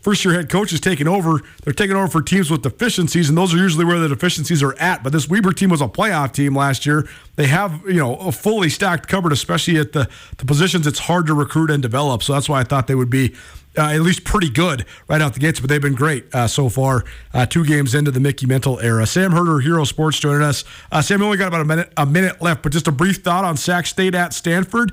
[0.00, 3.54] first year head coaches taking over, they're taking over for teams with deficiencies, and those
[3.54, 5.02] are usually where the deficiencies are at.
[5.02, 7.08] But this Weber team was a playoff team last year.
[7.36, 10.08] They have, you know, a fully stacked cupboard, especially at the,
[10.38, 12.22] the positions it's hard to recruit and develop.
[12.22, 13.34] So that's why I thought they would be
[13.78, 16.68] uh, at least pretty good right out the gates, but they've been great uh, so
[16.68, 17.04] far.
[17.32, 19.06] Uh, two games into the Mickey Mental era.
[19.06, 20.64] Sam Herder, Hero Sports, joining us.
[20.90, 23.18] Uh, Sam, we only got about a minute a minute left, but just a brief
[23.18, 24.92] thought on Sac State at Stanford.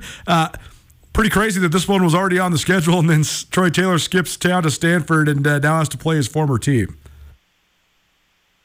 [1.18, 4.36] Pretty crazy that this one was already on the schedule, and then Troy Taylor skips
[4.36, 6.96] town to Stanford and uh, now has to play his former team.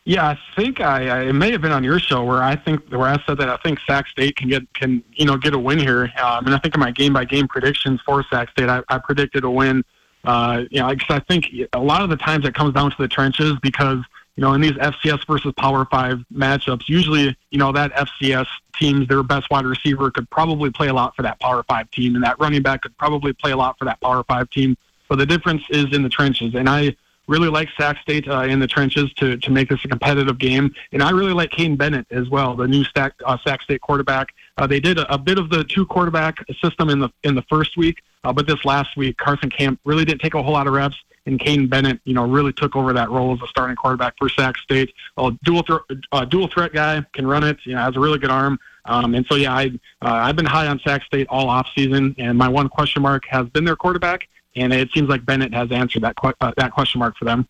[0.06, 2.88] Yeah, I think I, I it may have been on your show where I think
[2.92, 5.58] where I said that I think Sac State can get can you know get a
[5.58, 6.04] win here.
[6.24, 9.00] Um, and I think in my game by game predictions for Sac State, I, I
[9.00, 9.84] predicted a win
[10.26, 12.98] uh, you know, because I think a lot of the times it comes down to
[12.98, 14.00] the trenches because
[14.36, 19.08] you know in these FCS versus Power Five matchups, usually you know that FCS teams
[19.08, 22.24] their best wide receiver could probably play a lot for that Power Five team, and
[22.24, 24.76] that running back could probably play a lot for that Power Five team.
[25.10, 26.96] But the difference is in the trenches, and I
[27.28, 30.74] really like Sac State uh, in the trenches to to make this a competitive game,
[30.92, 34.34] and I really like Kaiden Bennett as well, the new Sac, uh, Sac State quarterback.
[34.58, 37.44] Uh, they did a, a bit of the two quarterback system in the in the
[37.44, 38.02] first week.
[38.24, 40.96] Uh, but this last week, Carson Camp really didn't take a whole lot of reps,
[41.26, 44.30] and Kaiden Bennett, you know, really took over that role as a starting quarterback for
[44.30, 44.94] Sac State.
[45.18, 45.80] A dual th-
[46.12, 47.58] uh, dual threat guy can run it.
[47.64, 48.60] You know, has a really good arm.
[48.86, 49.68] Um, and so, yeah, I
[50.02, 53.24] uh, I've been high on Sac State all off season, and my one question mark
[53.30, 56.72] has been their quarterback, and it seems like Bennett has answered that que- uh, that
[56.72, 57.48] question mark for them.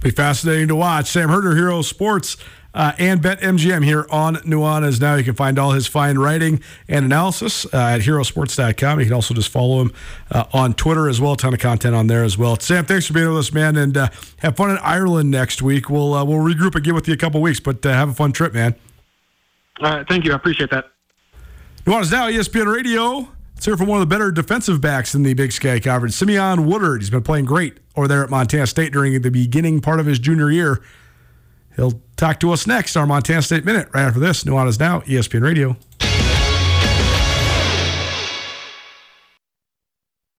[0.00, 1.08] Be fascinating to watch.
[1.08, 2.36] Sam Herder, Hero Sports
[2.74, 5.00] uh, and BetMGM here on Nuanez.
[5.00, 9.00] Now you can find all his fine writing and analysis uh, at herosports.com.
[9.00, 9.92] You can also just follow him
[10.30, 11.32] uh, on Twitter as well.
[11.32, 12.58] A ton of content on there as well.
[12.58, 14.08] Sam, thanks for being with us, man, and uh,
[14.38, 15.90] have fun in Ireland next week.
[15.90, 18.32] We'll uh, we'll regroup again with you a couple weeks, but uh, have a fun
[18.32, 18.74] trip, man.
[19.80, 20.32] All right, thank you.
[20.32, 20.86] I appreciate that.
[21.84, 23.28] Nuanez now ESPN Radio.
[23.54, 26.66] Let's hear from one of the better defensive backs in the Big Sky Conference, Simeon
[26.66, 27.00] Woodard.
[27.00, 30.18] He's been playing great over there at Montana State during the beginning part of his
[30.18, 30.82] junior year.
[31.76, 34.44] He'll talk to us next, our Montana State Minute, right after this.
[34.44, 35.76] Nuanez Now, ESPN Radio.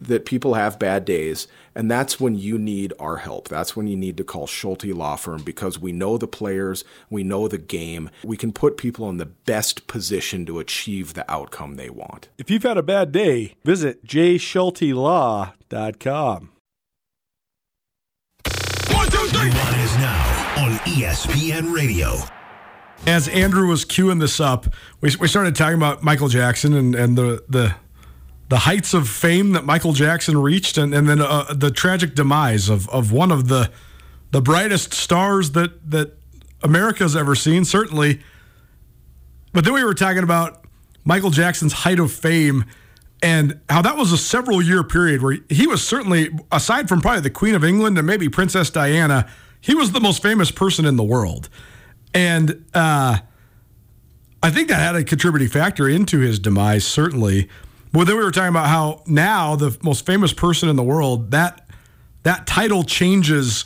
[0.00, 3.48] that people have bad days, and that's when you need our help.
[3.48, 7.22] That's when you need to call Schulte Law Firm because we know the players, we
[7.22, 8.10] know the game.
[8.24, 12.28] We can put people in the best position to achieve the outcome they want.
[12.38, 16.50] If you've had a bad day, visit jschultelaw.com.
[18.92, 19.48] One, two, three.
[19.48, 22.16] is now on ESPN Radio.
[23.06, 24.66] As Andrew was queuing this up,
[25.00, 27.74] we, we started talking about Michael Jackson and, and the, the
[28.50, 32.68] the heights of fame that Michael Jackson reached, and, and then uh, the tragic demise
[32.68, 33.70] of, of one of the
[34.32, 36.18] the brightest stars that that
[36.62, 38.20] America's ever seen, certainly.
[39.52, 40.64] But then we were talking about
[41.04, 42.64] Michael Jackson's height of fame
[43.22, 47.20] and how that was a several year period where he was certainly, aside from probably
[47.20, 49.28] the Queen of England and maybe Princess Diana,
[49.60, 51.48] he was the most famous person in the world.
[52.14, 53.18] And uh,
[54.42, 57.48] I think that had a contributing factor into his demise, certainly.
[57.92, 61.32] Well, then we were talking about how now the most famous person in the world
[61.32, 61.66] that
[62.22, 63.64] that title changes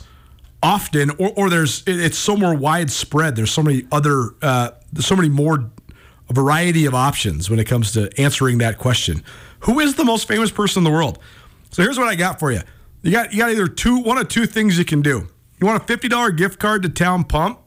[0.63, 3.35] often, or, or there's it's so more widespread.
[3.35, 5.69] There's so many other uh, there's so many more
[6.31, 9.23] variety of options when it comes to answering that question.
[9.61, 11.19] Who is the most famous person in the world?
[11.69, 12.61] So here's what I got for you.
[13.03, 15.27] You got you got either two one of two things you can do.
[15.59, 17.59] You want a fifty dollar gift card to Town Pump?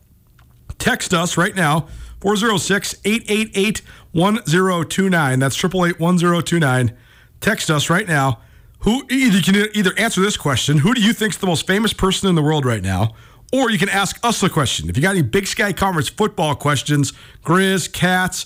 [0.79, 1.89] Text us right now
[2.21, 5.39] 406 888 1029.
[5.39, 6.97] That's 888 1029.
[7.41, 8.41] Text us right now.
[8.81, 11.93] Who you can either answer this question Who do you think is the most famous
[11.93, 13.15] person in the world right now?
[13.53, 14.91] Or you can ask us a question.
[14.91, 18.45] If you got any Big Sky Conference football questions, Grizz, Cats,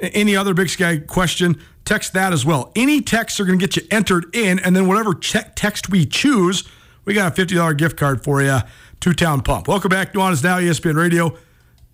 [0.00, 2.72] any other Big Sky question, text that as well.
[2.74, 6.64] Any texts are going to get you entered in, and then whatever text we choose,
[7.04, 8.58] we got a $50 gift card for you
[9.00, 9.68] to Town Pump.
[9.68, 10.14] Welcome back.
[10.14, 11.36] Nuanez Now ESPN Radio.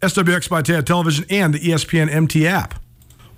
[0.00, 2.80] SWX Montana Television, and the ESPN MT app.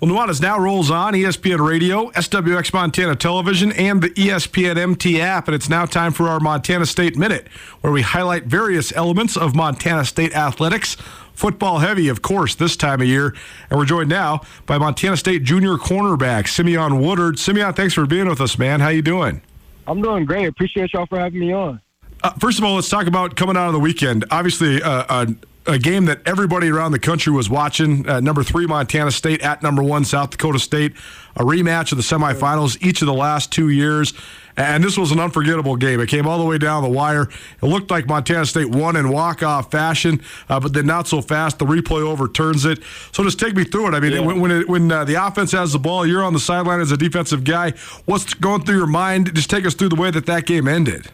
[0.01, 5.47] Well, Nuanez now rolls on ESPN Radio, SWX Montana Television, and the ESPN MT app,
[5.47, 7.47] and it's now time for our Montana State Minute,
[7.81, 10.97] where we highlight various elements of Montana State athletics.
[11.33, 13.35] Football heavy, of course, this time of year.
[13.69, 17.37] And we're joined now by Montana State junior cornerback Simeon Woodard.
[17.37, 18.79] Simeon, thanks for being with us, man.
[18.79, 19.41] How you doing?
[19.85, 20.47] I'm doing great.
[20.47, 21.79] Appreciate y'all for having me on.
[22.23, 24.25] Uh, first of all, let's talk about coming out of the weekend.
[24.31, 25.35] Obviously, uh, a,
[25.65, 28.07] a, game that everybody around the country was watching.
[28.07, 30.93] Uh, number three, Montana State at number one, South Dakota State.
[31.35, 34.13] A rematch of the semifinals each of the last two years.
[34.57, 35.99] And this was an unforgettable game.
[36.01, 37.29] It came all the way down the wire.
[37.61, 41.59] It looked like Montana State won in walk-off fashion, uh, but then not so fast.
[41.59, 42.79] The replay overturns it.
[43.11, 43.93] So just take me through it.
[43.93, 44.19] I mean, yeah.
[44.19, 46.91] when when, it, when uh, the offense has the ball, you're on the sideline as
[46.91, 47.71] a defensive guy.
[48.05, 49.33] What's going through your mind?
[49.33, 51.09] Just take us through the way that that game ended.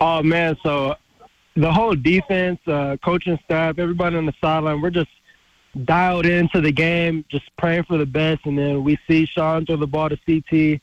[0.00, 0.96] Oh man, so
[1.56, 5.10] the whole defense, uh, coaching staff, everybody on the sideline, we're just
[5.84, 8.40] dialed into the game, just praying for the best.
[8.44, 10.80] And then we see Sean throw the ball to CT,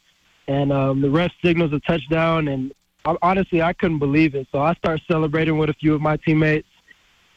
[0.48, 2.48] and um, the ref signals a touchdown.
[2.48, 2.74] And
[3.22, 4.48] honestly, I couldn't believe it.
[4.52, 6.68] So I start celebrating with a few of my teammates,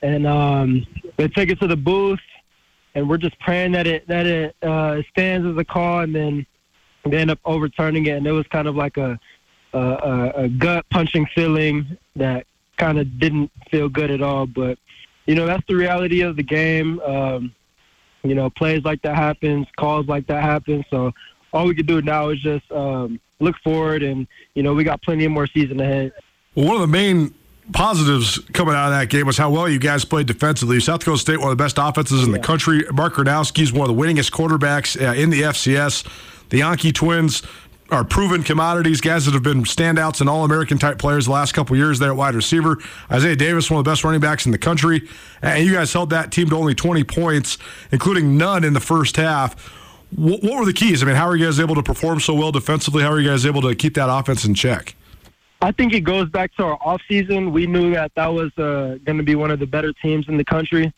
[0.03, 2.21] and um, they take it to the booth,
[2.95, 6.47] and we're just praying that it that it uh, stands as a call, and then
[7.05, 8.17] they end up overturning it.
[8.17, 9.19] And it was kind of like a
[9.73, 12.47] a, a gut punching feeling that
[12.83, 14.47] kind of didn't feel good at all.
[14.47, 14.77] But
[15.27, 17.01] you know, that's the reality of the game.
[17.01, 17.55] Um,
[18.25, 20.85] you know, plays like that happens, calls like that happen.
[20.91, 21.13] So
[21.53, 25.01] all we can do now is just um, look forward, and you know, we got
[25.03, 26.13] plenty of more season ahead.
[26.55, 27.35] Well, one of the main
[27.73, 30.81] positives coming out of that game was how well you guys played defensively.
[30.81, 32.39] South Dakota State, one of the best offenses in yeah.
[32.39, 32.85] the country.
[32.93, 36.05] Mark Gronowski is one of the winningest quarterbacks uh, in the FCS.
[36.51, 37.43] The Janke twins
[37.93, 41.53] are proven commodities, guys that have been standouts and All American type players the last
[41.53, 42.79] couple years there at wide receiver.
[43.11, 45.09] Isaiah Davis, one of the best running backs in the country,
[45.43, 47.59] and you guys held that team to only 20 points,
[47.91, 49.59] including none in the first half.
[50.17, 51.03] What, were the keys?
[51.03, 53.03] I mean, how are you guys able to perform so well defensively?
[53.03, 54.95] How are you guys able to keep that offense in check?
[55.61, 57.53] I think it goes back to our offseason.
[57.53, 60.37] We knew that that was uh, going to be one of the better teams in
[60.39, 60.93] the country.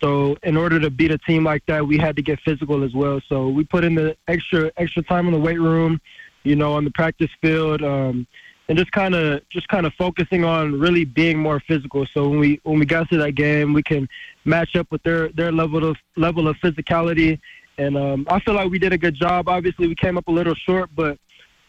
[0.00, 2.94] So in order to beat a team like that, we had to get physical as
[2.94, 3.20] well.
[3.28, 6.00] So we put in the extra extra time in the weight room
[6.48, 8.26] you know, on the practice field, um,
[8.68, 12.06] and just kind of just kind of focusing on really being more physical.
[12.12, 14.08] So when we when we got to that game, we can
[14.44, 17.38] match up with their their level of level of physicality,
[17.76, 19.48] and um, I feel like we did a good job.
[19.48, 21.18] Obviously, we came up a little short, but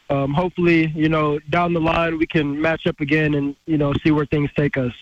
[0.09, 3.93] um, hopefully, you know, down the line we can match up again and you know
[4.03, 4.93] see where things take us.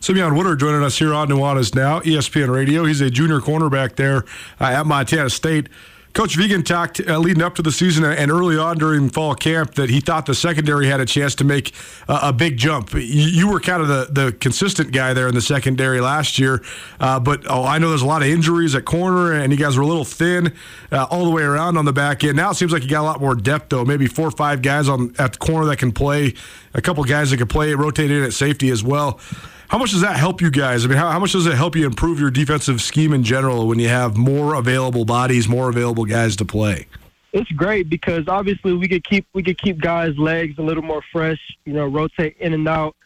[0.00, 2.84] Simeon Woodard joining us here on Nuanez Now, ESPN Radio.
[2.84, 4.24] He's a junior cornerback there
[4.60, 5.68] uh, at Montana State.
[6.16, 9.74] Coach Vigen talked uh, leading up to the season and early on during fall camp
[9.74, 11.74] that he thought the secondary had a chance to make
[12.08, 12.94] uh, a big jump.
[12.94, 16.64] You, you, were kind of the, the consistent guy there in the secondary last year,
[17.00, 19.76] uh, but oh, I know there's a lot of injuries at corner, and you guys
[19.76, 20.54] were a little thin
[20.90, 22.38] uh, all the way around on the back end.
[22.38, 23.84] Now it seems like you got a lot more depth, though.
[23.84, 26.32] Maybe four or five guys on at the corner that can play,
[26.72, 29.20] a couple guys that can play, rotate in at safety as well.
[29.68, 30.84] How much does that help you guys?
[30.84, 33.66] I mean, how, how much does it help you improve your defensive scheme in general
[33.66, 36.86] when you have more available bodies, more available guys to play?
[37.32, 41.02] It's great because obviously we could keep we could keep guys' legs a little more
[41.12, 42.96] fresh, you know, rotate in and out,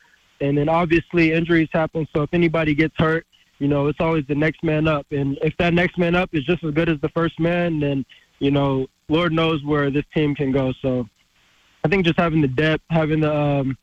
[0.40, 2.06] and then obviously injuries happen.
[2.14, 3.26] So if anybody gets hurt,
[3.58, 6.44] you know, it's always the next man up, and if that next man up is
[6.44, 8.04] just as good as the first man, then
[8.38, 10.72] you know, Lord knows where this team can go.
[10.80, 11.08] So
[11.82, 13.78] I think just having the depth, having the um,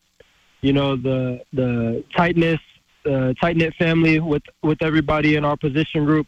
[0.62, 2.60] you know the the tightness,
[3.06, 6.28] uh, tight knit family with with everybody in our position group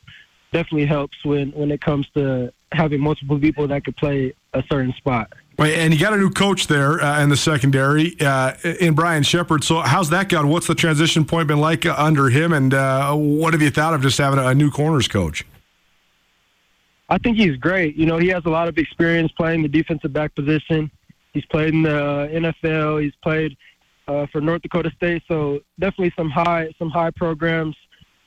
[0.52, 4.94] definitely helps when when it comes to having multiple people that could play a certain
[4.94, 5.32] spot.
[5.58, 9.66] And you got a new coach there uh, in the secondary, uh, in Brian Shepard.
[9.66, 10.48] So how's that gone?
[10.48, 14.02] What's the transition point been like under him, and uh, what have you thought of
[14.02, 15.46] just having a new corners coach?
[17.10, 17.98] I think he's great.
[17.98, 20.90] You know, he has a lot of experience playing the defensive back position.
[21.34, 23.04] He's played in the NFL.
[23.04, 23.58] He's played
[24.10, 25.24] uh, for North Dakota State.
[25.28, 27.76] So definitely some high some high programs,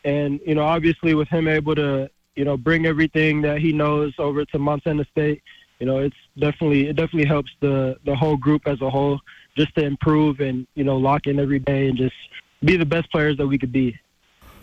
[0.05, 4.15] and you know obviously with him able to you know bring everything that he knows
[4.19, 5.43] over to Montana State,
[5.81, 9.21] you know it's definitely it definitely helps the the whole group as a whole
[9.57, 12.15] just to improve and you know lock in every day and just
[12.65, 13.99] be the best players that we could be.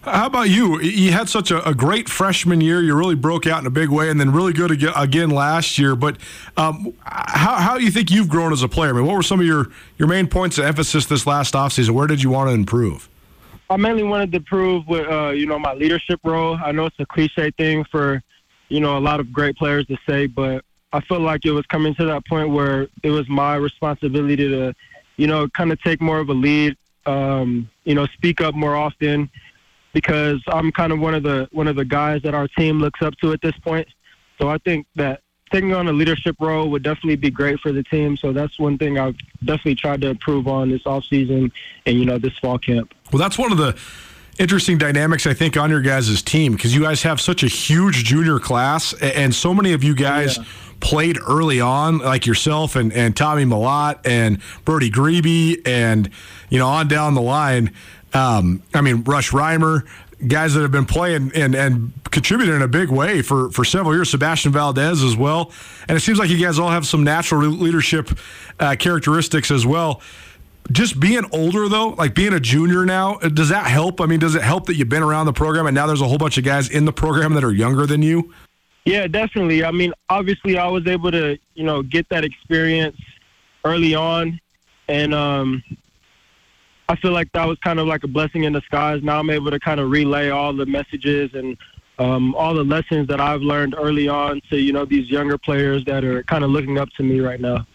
[0.03, 0.79] How about you?
[0.81, 2.81] You had such a, a, great freshman year.
[2.81, 5.93] You really broke out in a big way, and then really good again last year.
[5.95, 6.17] But
[6.55, 8.91] um, how, how do you think you've grown as a player?
[8.91, 11.91] I mean, what were some of your, your main points of emphasis this last offseason?
[11.91, 13.09] Where did you want to improve?
[13.69, 16.57] I mainly wanted to improve with uh, you know my leadership role.
[16.63, 18.23] I know it's a cliche thing for
[18.69, 21.65] you know a lot of great players to say, but I felt like it was
[21.65, 24.73] coming to that point where it was my responsibility to
[25.17, 28.77] you know kind of take more of a lead, um, you know, speak up more
[28.77, 29.29] often
[29.93, 33.01] because I'm kind of one of the one of the guys that our team looks
[33.01, 33.87] up to at this point.
[34.39, 35.21] So I think that
[35.51, 38.15] taking on a leadership role would definitely be great for the team.
[38.17, 41.51] So that's one thing I've definitely tried to improve on this off season
[41.85, 42.93] and you know this fall camp.
[43.11, 43.77] Well, that's one of the
[44.37, 48.05] interesting dynamics I think on your guys' team because you guys have such a huge
[48.05, 50.37] junior class and so many of you guys.
[50.37, 50.43] Yeah
[50.79, 56.09] played early on, like yourself and, and Tommy Mellott and Brody Grebe and,
[56.49, 57.73] you know, on down the line.
[58.13, 59.87] Um, I mean, Rush Reimer,
[60.27, 63.93] guys that have been playing and, and contributed in a big way for, for several
[63.93, 64.09] years.
[64.09, 65.51] Sebastian Valdez as well.
[65.87, 68.09] And it seems like you guys all have some natural leadership
[68.59, 70.01] uh, characteristics as well.
[70.71, 74.01] Just being older, though, like being a junior now, does that help?
[74.01, 76.07] I mean, does it help that you've been around the program and now there's a
[76.07, 78.33] whole bunch of guys in the program that are younger than you?
[78.85, 79.63] Yeah, definitely.
[79.63, 82.97] I mean, obviously, I was able to, you know, get that experience
[83.65, 84.39] early on,
[84.87, 85.63] and um,
[86.89, 89.01] I feel like that was kind of like a blessing in disguise.
[89.03, 91.55] Now I'm able to kind of relay all the messages and
[91.99, 95.85] um, all the lessons that I've learned early on to, you know, these younger players
[95.85, 97.67] that are kind of looking up to me right now.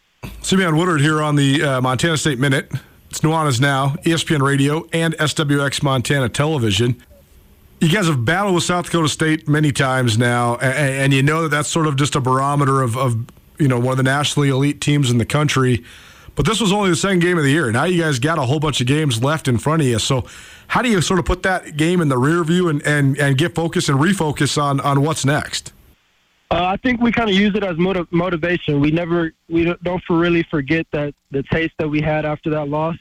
[0.43, 2.73] Simeon Woodard here on the uh, Montana State Minute.
[3.09, 7.01] It's Nuanez Now, ESPN Radio, and SWX Montana Television
[7.81, 11.43] you guys have battled with South Dakota State many times now, and, and, you know
[11.43, 13.27] that that's sort of just a barometer of, of,
[13.59, 15.85] you know one of the nationally elite teams in the country.
[16.37, 17.71] But this was only the second game of the year.
[17.71, 19.99] Now you guys got a whole bunch of games left in front of you.
[19.99, 20.25] So
[20.67, 23.39] how do you sort of put that game in the rear view and, and, and
[23.39, 25.73] get focus and refocus on, on what's next?
[26.51, 28.81] Uh, I think we kind of use it as motiv- motivation.
[28.81, 32.69] We never we don't for really forget that the taste that we had after that
[32.69, 32.97] loss,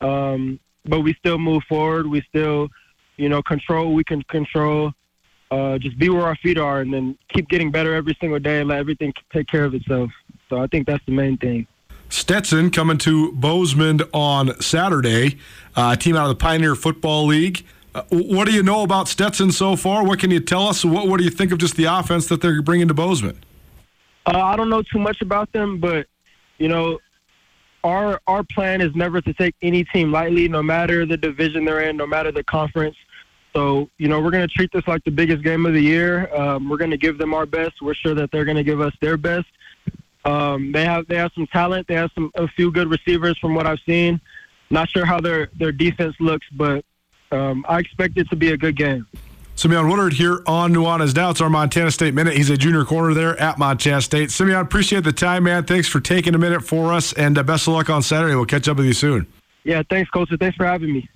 [0.00, 2.06] um, but we still move forward.
[2.06, 2.68] We still
[3.20, 4.92] you know, control we can control.
[5.50, 8.60] Uh, just be where our feet are, and then keep getting better every single day,
[8.60, 10.10] and let everything take care of itself.
[10.48, 11.66] So I think that's the main thing.
[12.10, 15.38] Stetson coming to Bozeman on Saturday,
[15.76, 17.64] uh, team out of the Pioneer Football League.
[17.94, 20.04] Uh, what do you know about Stetson so far?
[20.04, 20.84] What can you tell us?
[20.84, 23.38] What, what do you think of just the offense that they're bringing to Bozeman?
[24.26, 26.06] Uh, I don't know too much about them, but
[26.58, 26.98] you know,
[27.82, 31.88] our our plan is never to take any team lightly, no matter the division they're
[31.88, 32.96] in, no matter the conference.
[33.54, 36.32] So, you know, we're going to treat this like the biggest game of the year.
[36.34, 37.82] Um, we're going to give them our best.
[37.82, 39.46] We're sure that they're going to give us their best.
[40.24, 41.86] Um, they have they have some talent.
[41.88, 44.20] They have some a few good receivers from what I've seen.
[44.70, 46.84] Not sure how their their defense looks, but
[47.32, 49.06] um, I expect it to be a good game.
[49.54, 51.30] Simeon Woodard here on Nuanez Now.
[51.30, 52.34] It's our Montana State Minute.
[52.34, 54.30] He's a junior corner there at Montana State.
[54.30, 55.64] Simeon, appreciate the time, man.
[55.64, 58.34] Thanks for taking a minute for us, and uh, best of luck on Saturday.
[58.34, 59.26] We'll catch up with you soon.
[59.64, 60.30] Yeah, thanks, Coach.
[60.38, 61.08] Thanks for having me.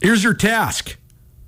[0.00, 0.96] Here's your task.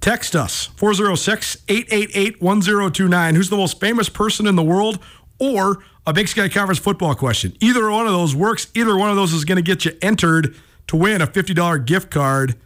[0.03, 3.35] Text us 406 888 1029.
[3.37, 4.99] Who's the most famous person in the world?
[5.39, 7.57] Or a Big Sky Conference football question.
[7.61, 8.67] Either one of those works.
[8.75, 10.57] Either one of those is going to get you entered
[10.89, 12.57] to win a $50 gift card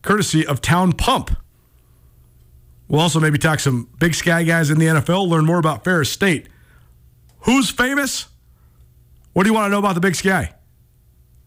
[0.00, 1.36] courtesy of Town Pump.
[2.88, 6.10] We'll also maybe talk some Big Sky guys in the NFL, learn more about Ferris
[6.10, 6.48] State.
[7.40, 8.26] Who's famous?
[9.34, 10.54] What do you want to know about the Big Sky?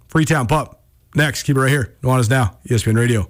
[0.07, 0.77] Freetown Pump.
[1.15, 1.95] Next, keep it right here.
[2.03, 3.29] Nuanez Now, ESPN Radio.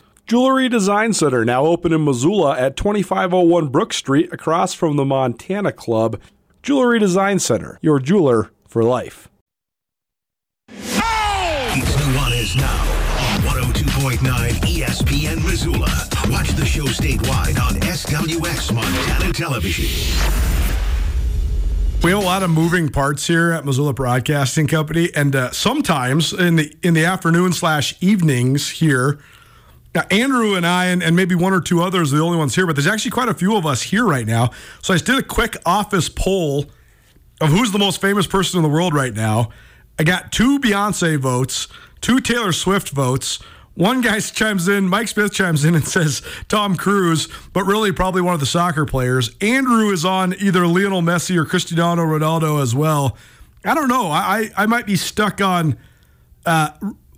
[0.31, 5.73] Jewelry Design Center now open in Missoula at 2501 Brook Street across from the Montana
[5.73, 6.21] Club.
[6.63, 9.27] Jewelry Design Center, your jeweler for life.
[10.69, 11.73] Oh!
[11.75, 15.89] It's Nuanez now on 102.9 ESPN Missoula.
[16.31, 19.83] Watch the show statewide on SWX Montana Television.
[22.05, 26.31] We have a lot of moving parts here at Missoula Broadcasting Company, and uh, sometimes
[26.31, 29.19] in the in the afternoon slash evenings here,
[29.93, 32.55] now, Andrew and I, and, and maybe one or two others, are the only ones
[32.55, 34.51] here, but there's actually quite a few of us here right now.
[34.81, 36.65] So I did a quick office poll
[37.41, 39.49] of who's the most famous person in the world right now.
[39.99, 41.67] I got two Beyonce votes,
[41.99, 43.39] two Taylor Swift votes,
[43.73, 48.21] one guy chimes in, Mike Smith chimes in and says Tom Cruise, but really probably
[48.21, 49.35] one of the soccer players.
[49.41, 53.17] Andrew is on either Lionel Messi or Cristiano Ronaldo as well.
[53.65, 54.07] I don't know.
[54.07, 55.77] I, I might be stuck on
[56.45, 56.71] uh,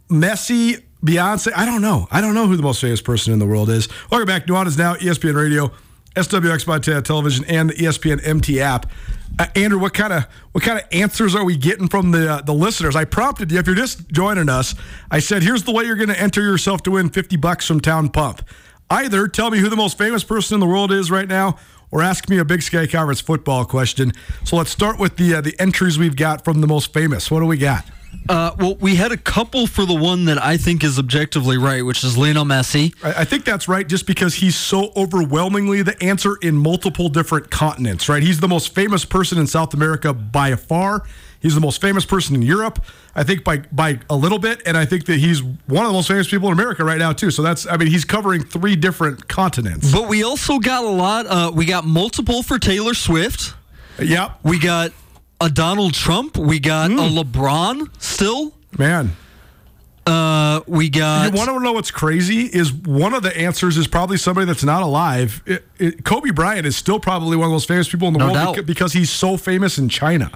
[0.09, 1.51] Messi, Beyonce.
[1.56, 2.08] I don't know.
[2.12, 3.88] I don't know who the most famous person in the world is.
[4.10, 4.47] Welcome back.
[4.47, 5.72] Nuanez Now, ESPN Radio,
[6.16, 8.89] SWX Montana Television, and the ESPN MT app.
[9.38, 12.41] Uh, Andrew, what kind of what kind of answers are we getting from the uh,
[12.41, 12.95] the listeners?
[12.95, 14.76] I prompted you if you're just joining us.
[15.10, 17.80] I said, "Here's the way you're going to enter yourself to win 50 bucks from
[17.80, 18.43] Town Pump.
[18.89, 21.58] Either tell me who the most famous person in the world is right now,
[21.89, 24.12] or ask me a Big Sky Conference football question.
[24.43, 27.32] So let's start with the uh, the entries we've got from the most famous.
[27.32, 27.86] What do we got?
[28.30, 31.84] Uh, well, we had a couple for the one that I think is objectively right,
[31.84, 32.93] which is Lionel Messi.
[33.03, 37.51] I, I think that's right, just because he's so overwhelmingly the answer in multiple different
[37.51, 38.07] continents.
[38.07, 38.24] Right?
[38.24, 41.03] He's the most famous person in South America by far.
[41.41, 42.82] He's the most famous person in Europe,
[43.14, 45.93] I think by by a little bit, and I think that he's one of the
[45.93, 47.32] most famous people in America right now too.
[47.32, 49.91] So that's, I mean, he's covering three different continents.
[49.91, 51.26] But we also got a lot.
[51.28, 53.55] Uh, we got multiple for Taylor Swift.
[53.99, 54.39] Yep.
[54.43, 54.93] We got
[55.44, 56.38] a Donald Trump.
[56.38, 57.00] We got Hmm.
[57.00, 58.54] a LeBron still.
[58.78, 59.16] Man,
[60.06, 61.32] Uh, we got.
[61.32, 62.41] You want to know what's crazy?
[62.48, 65.41] Is one of the answers is probably somebody that's not alive.
[65.46, 68.20] It, it, Kobe Bryant is still probably one of the most famous people in the
[68.20, 68.66] No world doubt.
[68.66, 70.30] because he's so famous in China.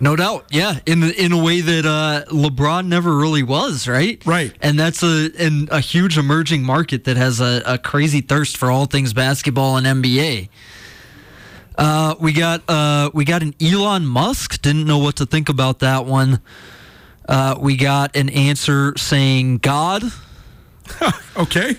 [0.00, 4.20] No doubt, yeah, in the, in a way that uh, LeBron never really was, right?
[4.26, 4.52] Right.
[4.62, 8.70] and that's a in a huge emerging market that has a, a crazy thirst for
[8.70, 10.48] all things basketball and NBA.
[11.78, 14.62] Uh, we got uh, we got an Elon Musk.
[14.62, 16.40] Didn't know what to think about that one.
[17.28, 20.02] Uh, we got an answer saying God.
[21.36, 21.76] Okay.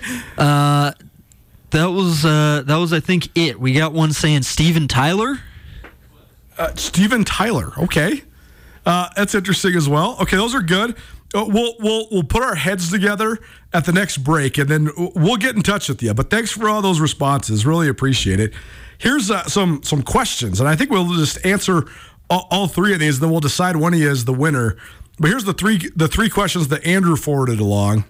[1.72, 3.60] That was uh, that was I think it.
[3.60, 5.40] We got one saying Steven Tyler.
[6.58, 7.74] Uh, Steven Tyler.
[7.78, 8.24] Okay.
[8.86, 10.18] Uh, that's interesting as well.
[10.22, 10.96] Okay, those are good.
[11.36, 13.38] Uh, we'll we'll we'll put our heads together
[13.74, 16.14] at the next break, and then we'll get in touch with you.
[16.14, 17.66] But thanks for all those responses.
[17.66, 18.54] Really appreciate it.
[19.00, 21.86] Here's uh, some some questions, and I think we'll just answer
[22.30, 23.16] all, all three of these.
[23.16, 24.78] and Then we'll decide of you is the winner.
[25.20, 28.06] But here's the three the three questions that Andrew forwarded along.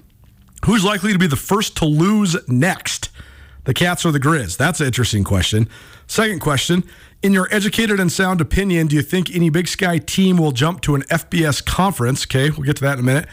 [0.66, 3.10] Who's likely to be the first to lose next?
[3.66, 4.56] The Cats or the Grizz?
[4.58, 5.68] That's an interesting question.
[6.08, 6.84] Second question
[7.22, 10.82] In your educated and sound opinion, do you think any Big Sky team will jump
[10.82, 12.26] to an FBS conference?
[12.26, 13.28] Okay, we'll get to that in a minute.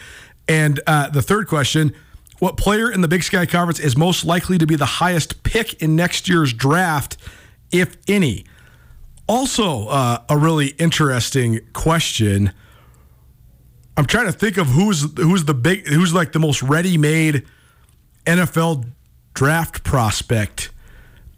[0.47, 1.95] And uh, the third question
[2.39, 5.81] What player in the Big Sky Conference is most likely to be the highest pick
[5.81, 7.17] in next year's draft,
[7.79, 8.45] if any?
[9.27, 12.51] Also, uh, a really interesting question.
[13.97, 17.45] I'm trying to think of who's who's the big who's like the most ready-made
[18.25, 18.85] NFL
[19.33, 20.69] draft prospect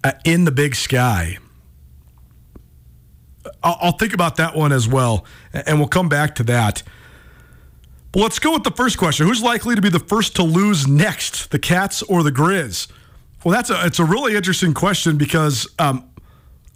[0.04, 1.38] uh, in the Big Sky.
[3.64, 6.84] I'll, I'll think about that one as well, and we'll come back to that.
[8.12, 10.88] But let's go with the first question: Who's likely to be the first to lose
[10.88, 12.88] next, the Cats or the Grizz?
[13.44, 16.10] Well, that's a it's a really interesting question because um,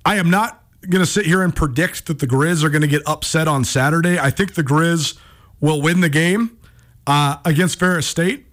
[0.06, 2.88] I am not going to sit here and predict that the Grizz are going to
[2.88, 4.20] get upset on Saturday.
[4.20, 5.18] I think the Grizz
[5.60, 6.58] will win the game
[7.06, 8.48] uh, against Ferris State.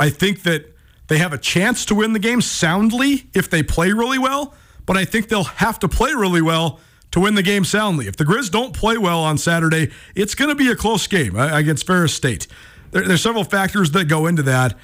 [0.00, 0.74] I think that
[1.08, 4.96] they have a chance to win the game soundly if they play really well, but
[4.96, 6.80] I think they'll have to play really well
[7.12, 8.08] to win the game soundly.
[8.08, 11.36] If the Grizz don't play well on Saturday, it's going to be a close game
[11.36, 12.46] uh, against Ferris State.
[12.90, 14.76] There, there's several factors that go into that,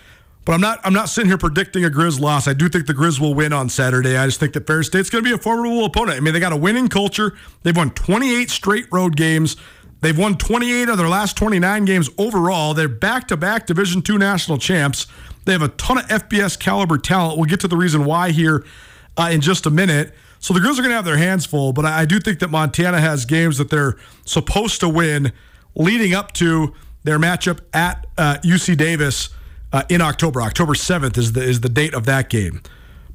[0.48, 2.48] but I'm not I'm not sitting here predicting a Grizz loss.
[2.48, 4.16] I do think the Grizz will win on Saturday.
[4.16, 6.16] I just think that Ferris State's going to be a formidable opponent.
[6.16, 7.36] I mean, they got a winning culture.
[7.64, 9.58] They've won 28 straight road games.
[10.00, 12.72] They've won 28 of their last 29 games overall.
[12.72, 15.06] They're back-to-back Division II national champs.
[15.44, 17.36] They have a ton of FBS caliber talent.
[17.36, 18.64] We'll get to the reason why here
[19.18, 20.14] uh, in just a minute.
[20.38, 22.38] So the Grizz are going to have their hands full, but I, I do think
[22.38, 25.30] that Montana has games that they're supposed to win
[25.74, 26.72] leading up to
[27.04, 29.28] their matchup at uh, UC Davis
[29.72, 30.42] uh, in October.
[30.42, 32.62] October 7th is the is the date of that game.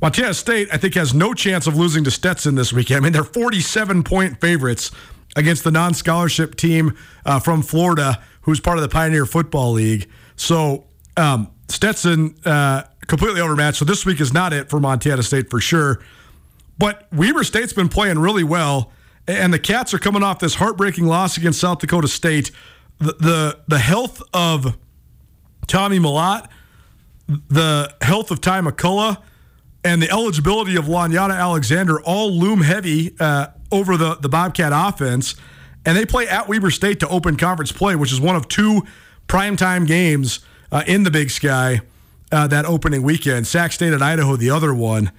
[0.01, 2.97] Montana State, I think, has no chance of losing to Stetson this weekend.
[2.97, 4.91] I mean, they're 47 point favorites
[5.35, 10.09] against the non scholarship team uh, from Florida, who's part of the Pioneer Football League.
[10.35, 10.85] So
[11.15, 13.77] um, Stetson uh, completely overmatched.
[13.77, 16.01] So this week is not it for Montana State for sure.
[16.77, 18.91] But Weber State's been playing really well,
[19.27, 22.51] and the Cats are coming off this heartbreaking loss against South Dakota State.
[22.99, 24.77] The the, the health of
[25.73, 26.47] Tommy Mellott,
[27.27, 29.17] the health of Ty McCullouch,
[29.83, 35.33] and the eligibility of Lonyatta Alexander all loom heavy uh, over the, the Bobcat offense.
[35.83, 38.83] And they play at Weber State to open conference play, which is one of two
[39.27, 41.81] primetime games uh, in the Big Sky
[42.31, 43.47] uh, that opening weekend.
[43.47, 45.11] Sac State and Idaho, the other one.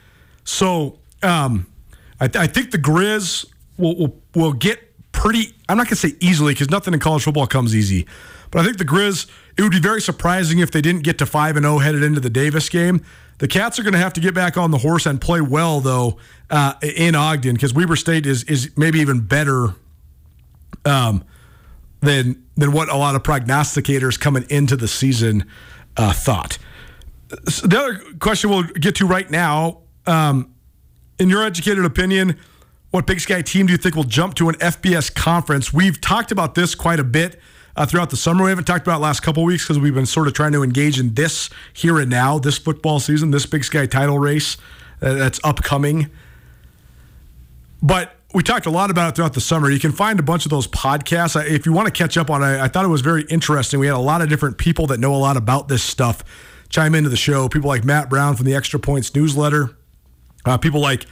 [0.44, 1.66] So um,
[2.20, 3.44] I, th- I think the Grizz
[3.76, 4.78] will, will, will get
[5.11, 8.07] pretty, I'm not going to say easily because nothing in college football comes easy.
[8.52, 11.26] But I think the Grizz, it would be very surprising if they didn't get to
[11.26, 13.05] 5 and 0 headed into the Davis game.
[13.38, 15.80] The Cats are going to have to get back on the horse and play well,
[15.80, 16.18] though,
[16.50, 19.74] uh, in Ogden because Weber State is is maybe even better
[20.84, 21.24] um,
[22.00, 25.44] than than what a lot of prognosticators coming into the season
[25.96, 26.59] uh, thought.
[27.48, 30.55] So the other question we'll get to right now, um,
[31.18, 32.38] in your educated opinion,
[32.90, 35.72] what Big Sky team do you think will jump to an FBS conference?
[35.72, 37.40] We've talked about this quite a bit
[37.77, 38.45] uh, throughout the summer.
[38.45, 40.99] We haven't talked about last couple weeks because we've been sort of trying to engage
[40.99, 44.57] in this here and now, this football season, this Big Sky title race
[45.03, 46.11] uh, that's upcoming.
[47.83, 49.70] but we talked a lot about it throughout the summer.
[49.70, 51.41] You can find a bunch of those podcasts.
[51.49, 53.79] If you want to catch up on it, I thought it was very interesting.
[53.79, 56.25] We had a lot of different people that know a lot about this stuff
[56.68, 57.49] chime into the show.
[57.49, 59.77] People like Matt Brown from the Extra Points newsletter.
[60.45, 61.07] Uh, people like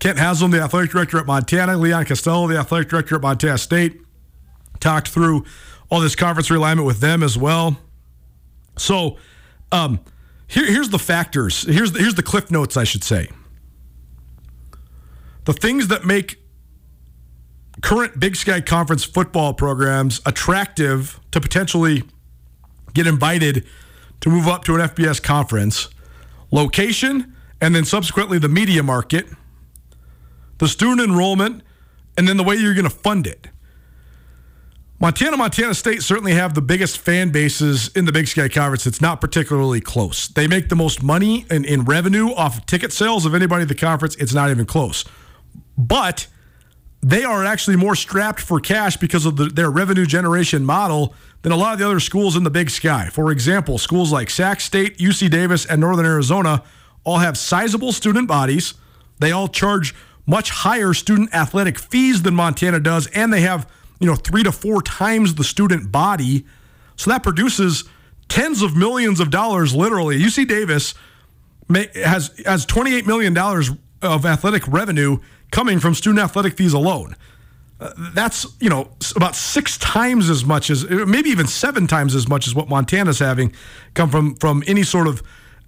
[0.00, 3.98] Kent Haslam, the athletic director at Montana, Leon Costello, the athletic director at Montana State,
[4.78, 5.46] talked through
[5.90, 7.78] all this conference realignment with them as well.
[8.76, 9.16] So,
[9.72, 10.00] um,
[10.48, 11.62] here, here's the factors.
[11.62, 13.28] Here's the, here's the cliff notes, I should say.
[15.44, 16.40] The things that make
[17.82, 22.02] current Big Sky Conference football programs attractive to potentially
[22.94, 23.64] get invited
[24.20, 25.88] to move up to an FBS conference,
[26.50, 29.26] location, and then subsequently the media market,
[30.58, 31.62] the student enrollment,
[32.16, 33.48] and then the way you're going to fund it.
[34.98, 38.86] Montana, Montana State certainly have the biggest fan bases in the Big Sky Conference.
[38.86, 40.28] It's not particularly close.
[40.28, 43.68] They make the most money in, in revenue off of ticket sales of anybody in
[43.68, 44.16] the conference.
[44.16, 45.04] It's not even close.
[45.76, 46.28] But
[47.02, 51.52] they are actually more strapped for cash because of the, their revenue generation model than
[51.52, 53.10] a lot of the other schools in the Big Sky.
[53.12, 56.62] For example, schools like Sac State, UC Davis, and Northern Arizona
[57.04, 58.72] all have sizable student bodies.
[59.18, 59.94] They all charge
[60.26, 63.70] much higher student athletic fees than Montana does, and they have
[64.00, 66.44] you know three to four times the student body.
[66.96, 67.84] So that produces
[68.28, 70.18] tens of millions of dollars, literally.
[70.18, 70.94] UC Davis
[71.70, 73.70] has has twenty eight million dollars
[74.02, 75.18] of athletic revenue
[75.50, 77.16] coming from student athletic fees alone.
[77.78, 82.26] Uh, that's you know about six times as much as maybe even seven times as
[82.28, 83.52] much as what Montana's having
[83.94, 85.22] come from from any sort of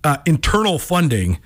[0.04, 1.38] uh, internal funding.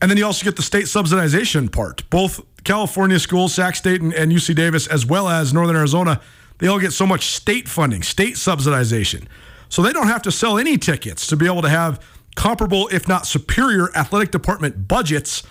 [0.00, 2.08] And then you also get the state subsidization part.
[2.10, 6.20] Both California schools, Sac State and, and UC Davis, as well as Northern Arizona,
[6.58, 9.26] they all get so much state funding, state subsidization.
[9.68, 12.00] So they don't have to sell any tickets to be able to have
[12.36, 15.42] comparable, if not superior, athletic department budgets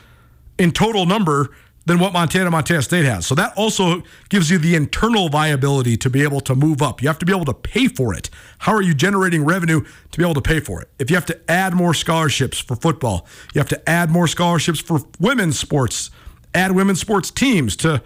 [0.58, 1.52] in total number
[1.86, 3.26] than what Montana Montana State has.
[3.26, 7.02] So that also gives you the internal viability to be able to move up.
[7.02, 8.30] You have to be able to pay for it.
[8.60, 10.90] How are you generating revenue to be able to pay for it?
[11.00, 14.80] If you have to add more scholarships for football, you have to add more scholarships
[14.80, 16.10] for women's sports,
[16.54, 18.02] add women's sports teams to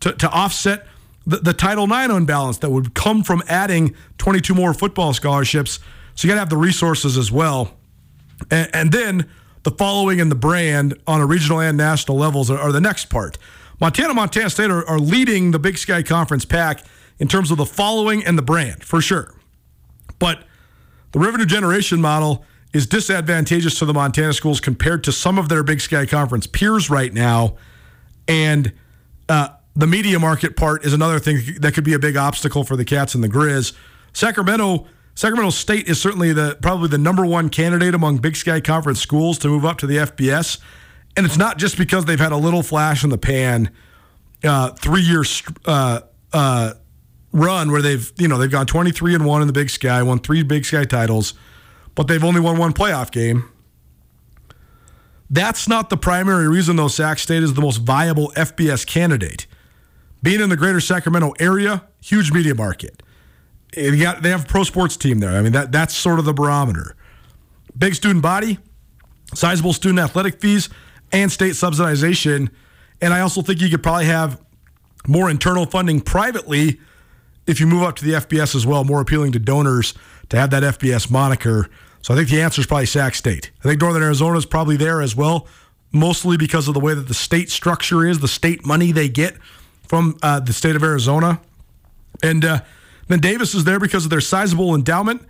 [0.00, 0.86] to, to offset
[1.26, 5.78] the, the Title IX imbalance that would come from adding 22 more football scholarships.
[6.14, 7.76] So you got to have the resources as well.
[8.50, 9.28] and, and then
[9.62, 13.06] the following and the brand on a regional and national levels are, are the next
[13.06, 13.36] part.
[13.80, 16.84] Montana, Montana State are, are, leading the Big Sky Conference pack
[17.18, 19.34] in terms of the following and the brand, for sure.
[20.18, 20.44] But
[21.12, 25.62] the revenue generation model is disadvantageous to the Montana schools compared to some of their
[25.62, 27.56] Big Sky Conference peers right now.
[28.28, 28.72] And
[29.28, 32.76] uh, the media market part is another thing that could be a big obstacle for
[32.76, 33.72] the Cats and the Grizz.
[34.12, 39.00] Sacramento Sacramento State is certainly the probably the number one candidate among Big Sky Conference
[39.00, 40.58] schools to move up to the FBS,
[41.16, 43.70] and it's not just because they've had a little flash in the pan,
[44.44, 45.24] uh, three year
[45.66, 46.00] uh,
[46.32, 46.72] uh,
[47.32, 50.02] run where they've you know they've gone twenty three and one in the Big Sky,
[50.02, 51.34] won three Big Sky titles,
[51.94, 53.44] but they've only won one playoff game.
[55.30, 56.88] That's not the primary reason, though.
[56.88, 59.46] Sac State is the most viable FBS candidate.
[60.22, 63.02] Being in the greater Sacramento area, huge media market
[63.72, 65.30] they, got, they have a pro sports team there.
[65.30, 66.96] I mean, that that's sort of the barometer.
[67.76, 68.58] Big student body,
[69.34, 70.68] sizable student athletic fees,
[71.12, 72.50] and state subsidization.
[73.00, 74.40] And I also think you could probably have
[75.06, 76.80] more internal funding privately
[77.46, 79.94] if you move up to the FBS as well, more appealing to donors
[80.28, 81.68] to have that FBS moniker.
[82.02, 83.50] So I think the answer is probably Sac State.
[83.60, 85.46] I think Northern Arizona is probably there as well,
[85.92, 89.36] mostly because of the way that the state structure is, the state money they get
[89.86, 91.40] from uh, the state of Arizona.
[92.22, 92.60] And uh,
[93.08, 95.22] then Davis is there because of their sizable endowment,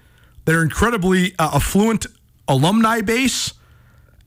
[0.45, 2.07] their incredibly uh, affluent
[2.47, 3.55] alumni base,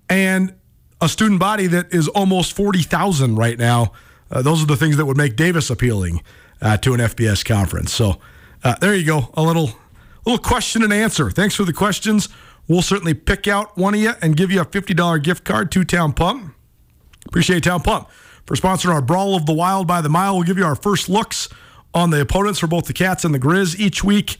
[0.09, 0.53] and
[1.01, 3.91] a student body that is almost 40,000 right now.
[4.31, 6.21] Uh, those are the things that would make Davis appealing
[6.61, 7.93] uh, to an FBS conference.
[7.93, 8.19] So
[8.63, 9.29] uh, there you go.
[9.35, 9.71] A little,
[10.25, 11.29] little question and answer.
[11.29, 12.29] Thanks for the questions.
[12.67, 15.83] We'll certainly pick out one of you and give you a $50 gift card to
[15.83, 16.55] Town Pump.
[17.25, 18.09] Appreciate Town Pump
[18.45, 20.35] for sponsoring our Brawl of the Wild by the Mile.
[20.35, 21.49] We'll give you our first looks
[21.93, 24.37] on the opponents for both the Cats and the Grizz each week.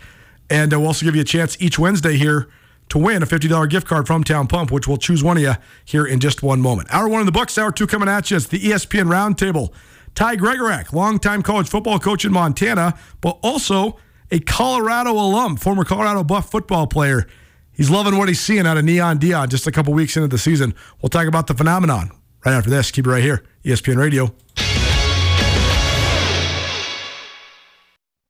[0.50, 2.50] And uh, we'll also give you a chance each Wednesday here
[2.90, 5.54] to win a $50 gift card from Town Pump, which we'll choose one of you
[5.86, 6.94] here in just one moment.
[6.94, 8.38] Hour one in the books, hour two coming at you.
[8.38, 9.74] It's the ESPN Roundtable.
[10.16, 13.98] Ty Gregorak, longtime college football coach in Montana, but also
[14.34, 17.28] a Colorado alum, former Colorado Buff football player.
[17.72, 20.40] He's loving what he's seeing out of Neon Deion just a couple weeks into the
[20.40, 20.74] season.
[21.02, 22.12] We'll talk about the phenomenon
[22.44, 22.90] right after this.
[22.90, 24.34] Keep it right here, ESPN Radio.